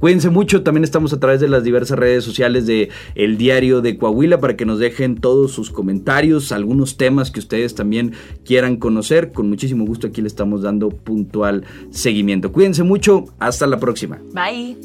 Cuídense 0.00 0.30
mucho, 0.30 0.62
también 0.62 0.84
estamos 0.84 1.12
a 1.12 1.20
través 1.20 1.40
de 1.40 1.48
las 1.48 1.64
diversas 1.64 1.98
redes 1.98 2.24
sociales 2.24 2.66
de 2.66 2.88
El 3.14 3.36
Diario 3.36 3.80
de 3.80 3.98
Coahuila 3.98 4.38
para 4.40 4.56
que 4.56 4.64
nos 4.64 4.78
dejen 4.78 5.16
todos 5.16 5.52
sus 5.52 5.70
comentarios, 5.70 6.52
algunos 6.52 6.96
temas 6.96 7.30
que 7.30 7.40
ustedes 7.40 7.74
también 7.74 8.12
quieran 8.44 8.76
conocer. 8.76 9.32
Con 9.32 9.48
muchísimo 9.48 9.84
gusto 9.84 10.06
aquí 10.06 10.20
le 10.22 10.28
estamos 10.28 10.62
dando 10.62 10.90
puntual 10.90 11.64
seguimiento. 11.90 12.52
Cuídense 12.52 12.82
mucho, 12.82 13.24
hasta 13.38 13.66
la 13.66 13.78
próxima. 13.80 14.20
Bye. 14.32 14.76